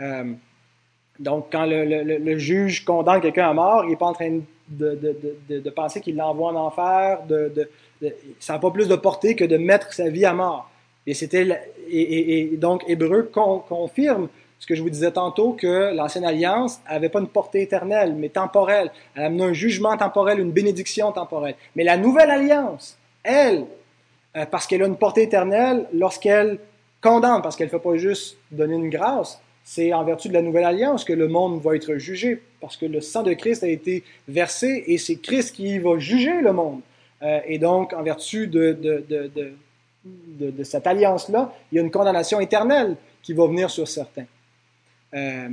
Euh, 0.00 0.32
donc, 1.18 1.46
quand 1.50 1.66
le, 1.66 2.38
juge 2.38 2.84
condamne 2.84 3.20
quelqu'un 3.20 3.48
à 3.48 3.52
mort, 3.52 3.84
il 3.84 3.90
n'est 3.90 3.96
pas 3.96 4.06
en 4.06 4.12
train 4.12 4.38
de, 4.68 5.70
penser 5.74 6.00
qu'il 6.00 6.16
l'envoie 6.16 6.52
en 6.52 6.56
enfer. 6.56 7.20
ça 8.38 8.52
n'a 8.52 8.58
pas 8.58 8.70
plus 8.70 8.88
de 8.88 8.96
portée 8.96 9.34
que 9.34 9.44
de 9.44 9.56
mettre 9.56 9.92
sa 9.92 10.08
vie 10.08 10.24
à 10.24 10.32
mort. 10.32 10.70
Et, 11.06 11.14
c'était, 11.14 11.60
et, 11.90 12.50
donc, 12.56 12.84
Hébreu 12.86 13.30
confirme 13.68 14.28
ce 14.60 14.66
que 14.66 14.74
je 14.74 14.82
vous 14.82 14.90
disais 14.90 15.10
tantôt, 15.10 15.52
que 15.52 15.94
l'ancienne 15.94 16.24
alliance 16.24 16.80
n'avait 16.88 17.08
pas 17.08 17.20
une 17.20 17.28
portée 17.28 17.62
éternelle, 17.62 18.14
mais 18.14 18.28
temporelle. 18.28 18.90
Elle 19.14 19.24
amenait 19.24 19.44
un 19.44 19.52
jugement 19.52 19.96
temporel, 19.96 20.40
une 20.40 20.50
bénédiction 20.50 21.12
temporelle. 21.12 21.54
Mais 21.76 21.84
la 21.84 21.96
nouvelle 21.96 22.30
alliance, 22.30 22.98
elle, 23.22 23.66
euh, 24.36 24.46
parce 24.46 24.66
qu'elle 24.66 24.82
a 24.82 24.86
une 24.86 24.96
portée 24.96 25.22
éternelle 25.22 25.86
lorsqu'elle 25.92 26.58
condamne, 27.00 27.40
parce 27.40 27.56
qu'elle 27.56 27.68
ne 27.68 27.70
fait 27.70 27.78
pas 27.78 27.96
juste 27.96 28.36
donner 28.50 28.74
une 28.74 28.90
grâce, 28.90 29.40
c'est 29.70 29.92
en 29.92 30.02
vertu 30.02 30.30
de 30.30 30.32
la 30.32 30.40
nouvelle 30.40 30.64
alliance 30.64 31.04
que 31.04 31.12
le 31.12 31.28
monde 31.28 31.60
va 31.60 31.76
être 31.76 31.96
jugé, 31.96 32.40
parce 32.58 32.78
que 32.78 32.86
le 32.86 33.02
sang 33.02 33.22
de 33.22 33.34
Christ 33.34 33.62
a 33.62 33.68
été 33.68 34.02
versé 34.26 34.82
et 34.86 34.96
c'est 34.96 35.16
Christ 35.16 35.54
qui 35.54 35.78
va 35.78 35.98
juger 35.98 36.40
le 36.40 36.54
monde. 36.54 36.80
Euh, 37.22 37.40
et 37.46 37.58
donc, 37.58 37.92
en 37.92 38.02
vertu 38.02 38.46
de, 38.46 38.78
cette 40.62 40.86
alliance-là, 40.86 41.52
il 41.70 41.74
y 41.74 41.78
a 41.78 41.82
une 41.82 41.90
condamnation 41.90 42.40
éternelle 42.40 42.96
qui 43.22 43.34
va 43.34 43.46
venir 43.46 43.68
sur 43.68 43.86
certains. 43.86 44.24
Euh, 45.12 45.50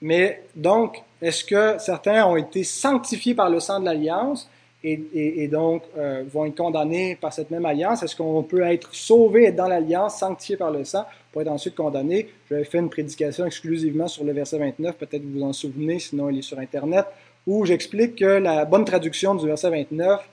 mais 0.00 0.44
donc, 0.54 1.02
est-ce 1.20 1.42
que 1.42 1.74
certains 1.78 2.24
ont 2.26 2.36
été 2.36 2.62
sanctifiés 2.62 3.34
par 3.34 3.50
le 3.50 3.58
sang 3.58 3.80
de 3.80 3.86
l'alliance 3.86 4.48
et, 4.84 5.48
donc 5.48 5.82
euh, 5.98 6.22
vont 6.32 6.46
être 6.46 6.56
condamnés 6.56 7.16
par 7.16 7.32
cette 7.32 7.50
même 7.50 7.66
alliance? 7.66 8.04
Est-ce 8.04 8.14
qu'on 8.14 8.44
peut 8.44 8.62
être 8.62 8.94
sauvé, 8.94 9.46
être 9.46 9.56
dans 9.56 9.66
l'alliance, 9.66 10.20
sanctifié 10.20 10.56
par 10.56 10.70
le 10.70 10.84
sang, 10.84 11.04
pour 11.32 11.42
être 11.42 11.48
ensuite 11.48 11.74
condamné? 11.74 12.28
J'avais 12.48 12.64
fait 12.64 12.78
une 12.78 12.90
prédication 12.90 13.46
exclusivement 13.46 14.08
sur 14.08 14.24
le 14.24 14.32
verset 14.32 14.58
29, 14.58 14.96
peut-être 14.96 15.22
vous 15.22 15.40
vous 15.40 15.42
en 15.42 15.52
souvenez, 15.52 15.98
sinon 15.98 16.30
il 16.30 16.38
est 16.38 16.42
sur 16.42 16.58
Internet, 16.58 17.06
où 17.46 17.64
j'explique 17.64 18.16
que 18.16 18.24
la 18.24 18.64
bonne 18.64 18.84
traduction 18.84 19.34
du 19.34 19.46
verset 19.46 19.70
29, 19.70 20.28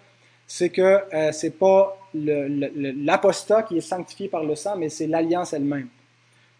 c'est 0.45 0.69
que 0.69 0.99
euh, 1.13 1.31
c'est 1.31 1.57
pas 1.59 1.97
l'apostat 2.13 3.63
qui 3.63 3.77
est 3.77 3.81
sanctifié 3.81 4.29
par 4.29 4.43
le 4.43 4.55
sang, 4.55 4.77
mais 4.77 4.89
c'est 4.89 5.07
l'alliance 5.07 5.53
elle-même. 5.53 5.87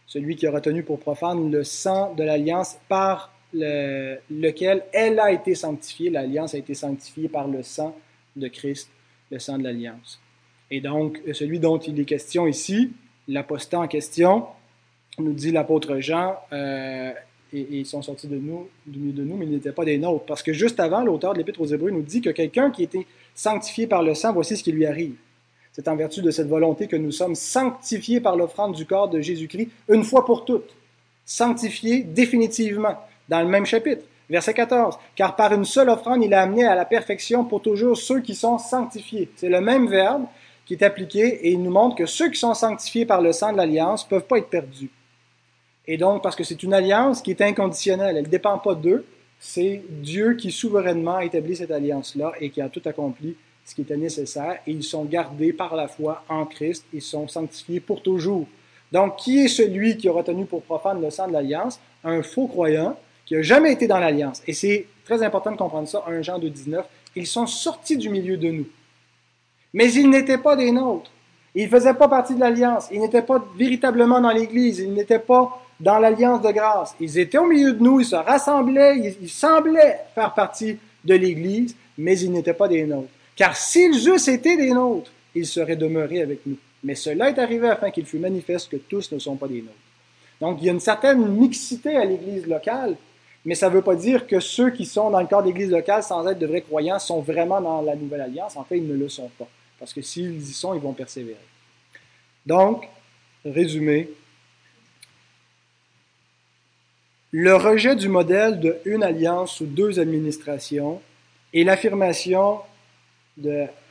Celui 0.06 0.36
qui 0.36 0.48
a 0.48 0.52
retenu 0.52 0.84
pour 0.84 1.00
profane 1.00 1.52
le 1.52 1.64
sang 1.64 2.14
de 2.14 2.24
l'alliance 2.24 2.78
par 2.88 3.34
lequel 3.54 4.84
elle 4.92 5.20
a 5.20 5.32
été 5.32 5.56
sanctifiée. 5.56 6.10
L'alliance 6.10 6.54
a 6.54 6.58
été 6.58 6.74
sanctifiée 6.74 7.30
par 7.30 7.48
le 7.48 7.64
sang 7.64 7.98
de 8.36 8.48
Christ, 8.48 8.90
le 9.32 9.40
sang 9.40 9.58
de 9.58 9.64
l'alliance. 9.64 10.20
Et 10.70 10.82
donc, 10.82 11.22
celui 11.34 11.60
dont 11.60 11.78
il 11.78 12.00
est 12.00 12.06
question 12.06 12.46
ici, 12.46 12.92
l'apostat 13.28 13.80
en 13.80 13.88
question, 13.88 14.46
nous 15.20 15.34
dit 15.34 15.52
l'apôtre 15.52 16.00
Jean, 16.00 16.36
euh, 16.54 17.12
et, 17.54 17.68
ils 17.72 17.86
sont 17.86 18.02
sortis 18.02 18.28
de 18.28 18.38
nous, 18.38 18.68
du 18.86 19.00
milieu 19.00 19.14
de 19.14 19.24
nous, 19.24 19.38
mais 19.38 19.46
ils 19.46 19.52
n'étaient 19.52 19.72
pas 19.72 19.86
des 19.86 19.98
nôtres. 19.98 20.26
Parce 20.26 20.44
que 20.44 20.54
juste 20.54 20.80
avant, 20.80 21.02
l'auteur 21.04 21.34
de 21.34 21.40
l'Épître 21.40 21.62
aux 21.62 21.66
Hébreux 21.66 21.92
nous 21.92 22.02
dit 22.02 22.22
que 22.22 22.30
quelqu'un 22.30 22.72
qui 22.72 22.84
était 22.84 23.06
sanctifié 23.36 23.88
par 23.88 24.04
le 24.04 24.14
sang, 24.14 24.34
voici 24.34 24.58
ce 24.58 24.64
qui 24.64 24.72
lui 24.72 24.86
arrive. 24.86 25.16
C'est 25.72 25.88
en 25.88 25.96
vertu 25.96 26.22
de 26.22 26.32
cette 26.32 26.48
volonté 26.48 26.88
que 26.88 26.96
nous 26.96 27.12
sommes 27.12 27.36
sanctifiés 27.36 28.20
par 28.20 28.36
l'offrande 28.36 28.74
du 28.74 28.86
corps 28.86 29.10
de 29.10 29.22
Jésus-Christ 29.22 29.70
une 29.90 30.04
fois 30.04 30.26
pour 30.26 30.44
toutes. 30.44 30.76
Sanctifiés 31.24 32.02
définitivement 32.02 32.96
dans 33.30 33.42
le 33.42 33.48
même 33.48 33.66
chapitre. 33.66 34.04
Verset 34.30 34.56
14. 34.56 34.98
Car 35.16 35.36
par 35.36 35.54
une 35.54 35.66
seule 35.66 35.90
offrande, 35.90 36.24
il 36.24 36.34
a 36.34 36.42
amené 36.42 36.66
à 36.66 36.76
la 36.76 36.84
perfection 36.84 37.46
pour 37.46 37.62
toujours 37.62 37.96
ceux 37.96 38.22
qui 38.22 38.34
sont 38.34 38.58
sanctifiés. 38.58 39.30
C'est 39.36 39.50
le 39.50 39.62
même 39.62 39.88
verbe 39.88 40.26
qui 40.68 40.74
est 40.74 40.84
appliqué 40.84 41.48
et 41.48 41.52
il 41.52 41.64
nous 41.64 41.72
montre 41.72 41.96
que 41.96 42.06
ceux 42.06 42.30
qui 42.30 42.38
sont 42.38 42.54
sanctifiés 42.54 43.06
par 43.06 43.22
le 43.22 43.32
sang 43.32 43.54
de 43.54 43.58
l'alliance 43.58 44.06
ne 44.06 44.10
peuvent 44.10 44.28
pas 44.28 44.38
être 44.38 44.50
perdus. 44.50 44.92
Et 45.88 45.98
donc, 45.98 46.22
parce 46.22 46.36
que 46.36 46.44
c'est 46.44 46.62
une 46.62 46.74
alliance 46.74 47.22
qui 47.22 47.32
est 47.32 47.42
inconditionnelle, 47.42 48.18
elle 48.18 48.26
ne 48.26 48.30
dépend 48.30 48.58
pas 48.58 48.76
d'eux, 48.76 49.06
c'est 49.40 49.82
Dieu 49.90 50.34
qui 50.34 50.52
souverainement 50.52 51.16
a 51.16 51.26
établi 51.26 51.56
cette 51.56 51.72
alliance-là 51.72 52.34
et 52.42 52.50
qui 52.50 52.60
a 52.60 52.68
tout 52.68 52.82
accompli 52.86 53.38
ce 53.64 53.74
qui 53.74 53.82
était 53.82 53.98
nécessaire 53.98 54.60
et 54.68 54.72
ils 54.72 54.84
sont 54.84 55.06
gardés 55.06 55.54
par 55.54 55.76
la 55.76 55.88
foi 55.88 56.24
en 56.28 56.46
Christ, 56.46 56.86
ils 56.94 57.02
sont 57.02 57.28
sanctifiés 57.28 57.80
pour 57.80 58.02
toujours. 58.02 58.48
Donc, 58.92 59.18
qui 59.18 59.40
est 59.40 59.48
celui 59.48 59.98
qui 59.98 60.10
a 60.10 60.12
retenu 60.12 60.46
pour 60.46 60.64
profane 60.64 61.02
le 61.02 61.10
sang 61.10 61.28
de 61.28 61.34
l'alliance? 61.34 61.80
Un 62.04 62.24
faux 62.24 62.48
croyant 62.48 62.98
qui 63.26 63.36
n'a 63.36 63.42
jamais 63.42 63.74
été 63.74 63.88
dans 63.88 64.00
l'Alliance. 64.00 64.42
Et 64.48 64.54
c'est 64.54 64.88
très 65.04 65.22
important 65.22 65.52
de 65.52 65.58
comprendre 65.58 65.88
ça, 65.88 66.04
1 66.08 66.22
Jean 66.22 66.40
2,19. 66.40 66.84
Ils 67.16 67.28
sont 67.28 67.46
sortis 67.46 67.98
du 67.98 68.10
milieu 68.10 68.38
de 68.38 68.50
nous. 68.50 68.68
Mais 69.74 69.92
ils 69.94 70.10
n'étaient 70.10 70.38
pas 70.38 70.56
des 70.56 70.72
nôtres. 70.72 71.12
Ils 71.56 71.66
ne 71.66 71.70
faisaient 71.70 71.94
pas 71.94 72.08
partie 72.08 72.36
de 72.36 72.40
l'Alliance. 72.40 72.88
Ils 72.92 73.02
n'étaient 73.02 73.22
pas 73.22 73.44
véritablement 73.58 74.22
dans 74.22 74.32
l'Église. 74.32 74.80
Ils 74.80 74.94
n'étaient 74.94 75.20
pas 75.20 75.62
dans 75.80 76.00
l'Alliance 76.00 76.42
de 76.42 76.52
grâce. 76.52 76.96
Ils 77.00 77.18
étaient 77.18 77.38
au 77.38 77.48
milieu 77.48 77.74
de 77.74 77.84
nous, 77.84 78.00
ils 78.00 78.06
se 78.06 78.16
rassemblaient, 78.16 79.16
ils, 79.22 79.30
semblaient 79.30 80.00
faire 80.16 80.34
partie 80.34 80.78
de 81.04 81.16
l'Église, 81.16 81.76
mais 81.98 82.20
ils 82.20 82.32
n'étaient 82.32 82.54
pas 82.54 82.68
des 82.68 82.86
nôtres. 82.86 83.10
Car 83.36 83.56
s'ils 83.56 84.10
eussent 84.10 84.28
été 84.28 84.58
des 84.58 84.72
nôtres, 84.72 85.12
ils 85.36 85.46
seraient 85.46 85.76
demeurés 85.76 86.22
avec 86.22 86.46
nous. 86.46 86.58
Mais 86.84 86.96
cela 86.96 87.30
est 87.30 87.40
arrivé 87.40 87.70
afin 87.70 87.92
qu'il 87.92 88.06
fût 88.06 88.20
manifeste 88.20 88.70
que 88.70 88.78
tous 88.78 89.12
ne 89.12 89.20
sont 89.20 89.36
pas 89.36 89.48
des 89.48 89.62
nôtres. 89.62 89.74
Donc, 90.42 90.60
il 90.62 90.66
y 90.66 90.70
a 90.70 90.74
une 90.74 90.80
certaine 90.80 91.28
mixité 91.28 91.98
à 91.98 92.06
l'Église 92.06 92.46
locale, 92.48 92.96
mais 93.46 93.56
ça 93.56 93.70
ne 93.70 93.76
veut 93.76 93.82
pas 93.82 93.96
dire 93.96 94.28
que 94.28 94.40
ceux 94.40 94.72
qui 94.72 94.86
sont 94.86 95.10
dans 95.10 95.20
le 95.20 95.28
corps 95.28 95.42
d'église 95.42 95.72
locale 95.72 96.04
sans 96.04 96.28
être 96.28 96.38
de 96.38 96.46
vrais 96.46 96.62
croyants 96.62 97.00
sont 97.00 97.22
vraiment 97.22 97.62
dans 97.62 97.82
la 97.82 97.96
nouvelle 97.96 98.22
alliance. 98.22 98.58
En 98.58 98.64
fait, 98.64 98.78
ils 98.78 98.88
ne 98.88 98.94
le 98.94 99.10
sont 99.10 99.30
pas. 99.40 99.48
Parce 99.80 99.94
que 99.94 100.02
s'ils 100.02 100.42
y 100.42 100.54
sont, 100.54 100.74
ils 100.74 100.82
vont 100.82 100.94
persévérer. 100.94 101.38
Donc, 102.46 102.88
résumé, 103.46 104.10
le 107.32 107.56
rejet 107.56 107.96
du 107.96 108.10
modèle 108.10 108.60
de 108.60 108.78
une 108.86 109.04
alliance 109.04 109.56
sous 109.56 109.66
deux 109.66 110.00
administrations 110.00 111.02
et 111.54 111.64
l'affirmation 111.64 112.60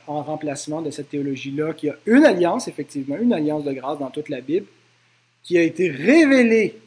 en 0.07 0.21
remplacement 0.23 0.81
de 0.81 0.89
cette 0.89 1.09
théologie-là, 1.09 1.73
qu'il 1.73 1.89
y 1.89 1.91
a 1.91 1.97
une 2.05 2.25
alliance, 2.25 2.67
effectivement, 2.67 3.17
une 3.17 3.33
alliance 3.33 3.63
de 3.63 3.73
grâce 3.73 3.99
dans 3.99 4.09
toute 4.09 4.29
la 4.29 4.41
Bible, 4.41 4.65
qui 5.43 5.57
a 5.57 5.61
été 5.61 5.89
révélée 5.89 6.79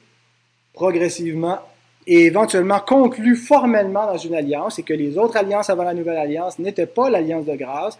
progressivement 0.72 1.58
et 2.06 2.26
éventuellement 2.26 2.80
conclu 2.80 3.36
formellement 3.36 4.06
dans 4.06 4.18
une 4.18 4.34
alliance 4.34 4.78
et 4.78 4.82
que 4.82 4.94
les 4.94 5.18
autres 5.18 5.36
alliances 5.36 5.70
avant 5.70 5.84
la 5.84 5.94
nouvelle 5.94 6.16
alliance 6.16 6.58
n'étaient 6.58 6.86
pas 6.86 7.10
l'alliance 7.10 7.46
de 7.46 7.54
grâce, 7.54 7.98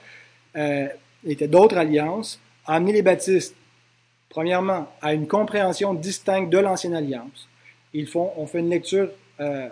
euh, 0.57 0.89
étaient 1.25 1.49
d'autres 1.49 1.77
alliances, 1.77 2.41
a 2.67 2.75
amené 2.75 2.93
les 2.93 3.03
baptistes, 3.03 3.55
premièrement, 4.29 4.89
à 5.03 5.13
une 5.13 5.27
compréhension 5.27 5.95
distincte 5.95 6.51
de 6.51 6.59
l'ancienne 6.59 6.95
alliance. 6.95 7.49
Ils 7.93 8.07
font, 8.07 8.33
on 8.37 8.47
fait 8.47 8.61
une 8.61 8.71
lecture 8.71 9.09
euh, 9.41 9.69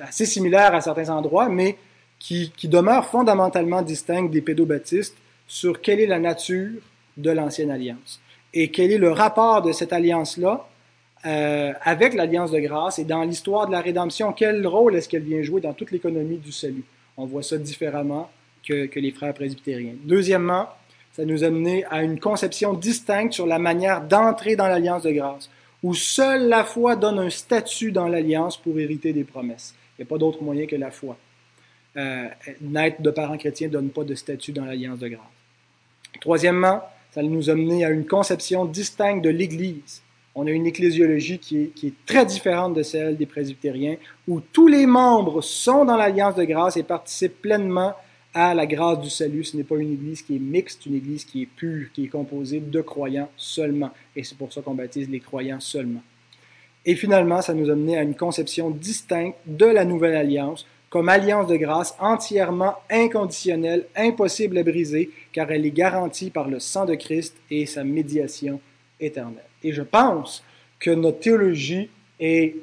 assez 0.00 0.26
similaire 0.26 0.74
à 0.74 0.80
certains 0.80 1.08
endroits, 1.08 1.48
mais 1.48 1.76
qui, 2.18 2.52
qui 2.56 2.68
demeure 2.68 3.06
fondamentalement 3.06 3.82
distincte 3.82 4.30
des 4.30 4.40
pédobaptistes 4.40 5.16
sur 5.46 5.80
quelle 5.80 6.00
est 6.00 6.06
la 6.06 6.18
nature 6.18 6.80
de 7.16 7.30
l'ancienne 7.30 7.70
alliance 7.70 8.20
et 8.54 8.70
quel 8.70 8.92
est 8.92 8.98
le 8.98 9.10
rapport 9.10 9.62
de 9.62 9.72
cette 9.72 9.92
alliance-là 9.92 10.66
euh, 11.24 11.72
avec 11.82 12.14
l'Alliance 12.14 12.50
de 12.50 12.58
grâce 12.58 12.98
et 12.98 13.04
dans 13.04 13.22
l'histoire 13.22 13.66
de 13.66 13.72
la 13.72 13.80
rédemption, 13.80 14.32
quel 14.32 14.66
rôle 14.66 14.96
est-ce 14.96 15.08
qu'elle 15.08 15.22
vient 15.22 15.42
jouer 15.42 15.60
dans 15.60 15.72
toute 15.72 15.90
l'économie 15.90 16.38
du 16.38 16.52
salut? 16.52 16.84
On 17.16 17.26
voit 17.26 17.42
ça 17.42 17.58
différemment 17.58 18.30
que, 18.66 18.98
les 18.98 19.10
frères 19.10 19.34
presbytériens. 19.34 19.94
Deuxièmement, 20.04 20.68
ça 21.12 21.24
nous 21.24 21.44
a 21.44 21.50
mené 21.50 21.84
à 21.86 22.02
une 22.02 22.18
conception 22.18 22.74
distincte 22.74 23.34
sur 23.34 23.46
la 23.46 23.58
manière 23.58 24.02
d'entrer 24.02 24.56
dans 24.56 24.66
l'Alliance 24.66 25.02
de 25.02 25.10
grâce, 25.10 25.50
où 25.82 25.94
seule 25.94 26.48
la 26.48 26.64
foi 26.64 26.96
donne 26.96 27.18
un 27.18 27.30
statut 27.30 27.92
dans 27.92 28.08
l'Alliance 28.08 28.56
pour 28.56 28.78
hériter 28.78 29.12
des 29.12 29.24
promesses. 29.24 29.74
Il 29.98 30.02
n'y 30.02 30.08
a 30.08 30.08
pas 30.08 30.18
d'autre 30.18 30.42
moyen 30.42 30.66
que 30.66 30.76
la 30.76 30.90
foi. 30.90 31.16
Euh, 31.96 32.28
naître 32.62 33.02
de 33.02 33.10
parents 33.10 33.36
chrétiens 33.36 33.68
ne 33.68 33.72
donne 33.72 33.90
pas 33.90 34.04
de 34.04 34.14
statut 34.14 34.52
dans 34.52 34.64
l'Alliance 34.64 34.98
de 34.98 35.08
grâce. 35.08 35.20
Troisièmement, 36.20 36.82
ça 37.10 37.22
nous 37.22 37.50
a 37.50 37.54
mené 37.54 37.84
à 37.84 37.90
une 37.90 38.06
conception 38.06 38.64
distincte 38.64 39.22
de 39.22 39.28
l'Église 39.28 40.02
on 40.34 40.46
a 40.46 40.50
une 40.50 40.66
ecclésiologie 40.66 41.38
qui 41.38 41.72
est, 41.82 42.06
très 42.06 42.24
différente 42.24 42.74
de 42.74 42.82
celle 42.82 43.16
des 43.16 43.26
presbytériens, 43.26 43.96
où 44.26 44.40
tous 44.40 44.66
les 44.66 44.86
membres 44.86 45.42
sont 45.42 45.84
dans 45.84 45.96
l'alliance 45.96 46.36
de 46.36 46.44
grâce 46.44 46.76
et 46.76 46.82
participent 46.82 47.42
pleinement 47.42 47.94
à 48.34 48.54
la 48.54 48.66
grâce 48.66 49.00
du 49.00 49.10
salut. 49.10 49.44
Ce 49.44 49.56
n'est 49.56 49.64
pas 49.64 49.76
une 49.76 49.92
église 49.92 50.22
qui 50.22 50.36
est 50.36 50.40
mixte, 50.40 50.86
une 50.86 50.94
église 50.94 51.24
qui 51.24 51.42
est 51.42 51.46
pure, 51.46 51.86
qui 51.92 52.04
est 52.04 52.08
composée 52.08 52.60
de 52.60 52.80
croyants 52.80 53.30
seulement. 53.36 53.90
Et 54.16 54.24
c'est 54.24 54.36
pour 54.36 54.52
ça 54.52 54.62
qu'on 54.62 54.74
baptise 54.74 55.08
les 55.08 55.20
croyants 55.20 55.60
seulement. 55.60 56.02
Et 56.84 56.94
finalement, 56.96 57.42
ça 57.42 57.54
nous 57.54 57.70
a 57.70 57.74
mené 57.74 57.96
à 57.96 58.02
une 58.02 58.16
conception 58.16 58.70
distincte 58.70 59.36
de 59.46 59.66
la 59.66 59.84
nouvelle 59.84 60.16
alliance 60.16 60.66
comme 60.92 61.08
alliance 61.08 61.46
de 61.46 61.56
grâce 61.56 61.94
entièrement 62.00 62.74
inconditionnelle, 62.90 63.86
impossible 63.96 64.58
à 64.58 64.62
briser, 64.62 65.08
car 65.32 65.50
elle 65.50 65.64
est 65.64 65.70
garantie 65.70 66.28
par 66.28 66.48
le 66.48 66.60
sang 66.60 66.84
de 66.84 66.94
Christ 66.94 67.34
et 67.50 67.64
sa 67.64 67.82
médiation 67.82 68.60
éternelle. 69.00 69.46
Et 69.62 69.72
je 69.72 69.80
pense 69.80 70.44
que 70.78 70.90
notre 70.90 71.20
théologie 71.20 71.88
est, 72.20 72.56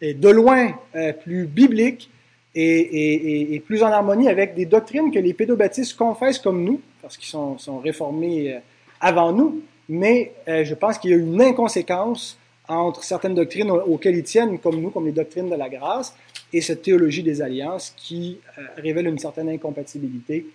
de 0.00 0.28
loin 0.30 0.72
euh, 0.94 1.12
plus 1.12 1.46
biblique 1.46 2.08
et, 2.54 3.62
plus 3.66 3.82
en 3.82 3.86
harmonie 3.86 4.28
avec 4.28 4.54
des 4.54 4.66
doctrines 4.66 5.10
que 5.10 5.18
les 5.18 5.34
pédobaptistes 5.34 5.96
confessent 5.96 6.38
comme 6.38 6.64
nous, 6.64 6.80
parce 7.02 7.16
qu'ils 7.16 7.28
sont, 7.28 7.78
réformés 7.82 8.54
euh, 8.54 8.58
avant 9.00 9.32
nous, 9.32 9.62
mais 9.88 10.32
euh, 10.48 10.64
je 10.64 10.74
pense 10.74 10.98
qu'il 10.98 11.10
y 11.10 11.14
a 11.14 11.16
une 11.16 11.40
inconséquence 11.40 12.38
entre 12.68 13.04
certaines 13.04 13.34
doctrines 13.34 13.70
auxquelles 13.70 14.16
ils 14.16 14.24
tiennent, 14.24 14.58
comme 14.58 14.80
nous, 14.80 14.90
comme 14.90 15.06
les 15.06 15.12
doctrines 15.12 15.50
de 15.50 15.54
la 15.54 15.68
grâce, 15.68 16.16
et 16.52 16.60
cette 16.60 16.82
théologie 16.82 17.22
des 17.22 17.42
alliances 17.42 17.92
qui 17.96 18.38
révèle 18.78 19.06
une 19.08 19.18
certaine 19.18 19.50
incompatibilité, 19.50 20.46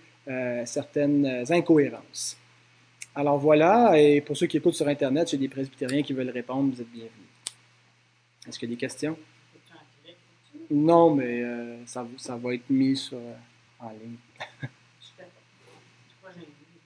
certaines 0.66 1.44
incohérences. 1.50 2.36
Alors 3.14 3.38
voilà, 3.38 4.00
et 4.00 4.22
pour 4.22 4.38
ceux 4.38 4.48
qui 4.48 4.58
écoutent 4.58 4.74
sur 4.74 4.88
Internet, 4.88 5.30
j'ai 5.30 5.38
des 5.38 5.50
presbytériens 5.50 6.02
qui 6.02 6.14
veulent 6.14 6.30
répondre, 6.30 6.74
vous 6.74 6.82
êtes 6.82 6.90
bienvenus. 6.90 7.12
Est-ce 8.48 8.58
qu'il 8.58 8.70
y 8.70 8.72
a 8.72 8.76
des 8.76 8.80
questions? 8.80 9.18
Non, 10.72 11.16
mais 11.16 11.42
euh, 11.44 11.86
ça, 11.86 12.06
ça, 12.18 12.36
va 12.38 12.54
être 12.54 12.70
mis 12.70 12.96
sur, 12.96 13.18
euh, 13.18 13.34
en 13.80 13.90
ligne. 13.90 14.70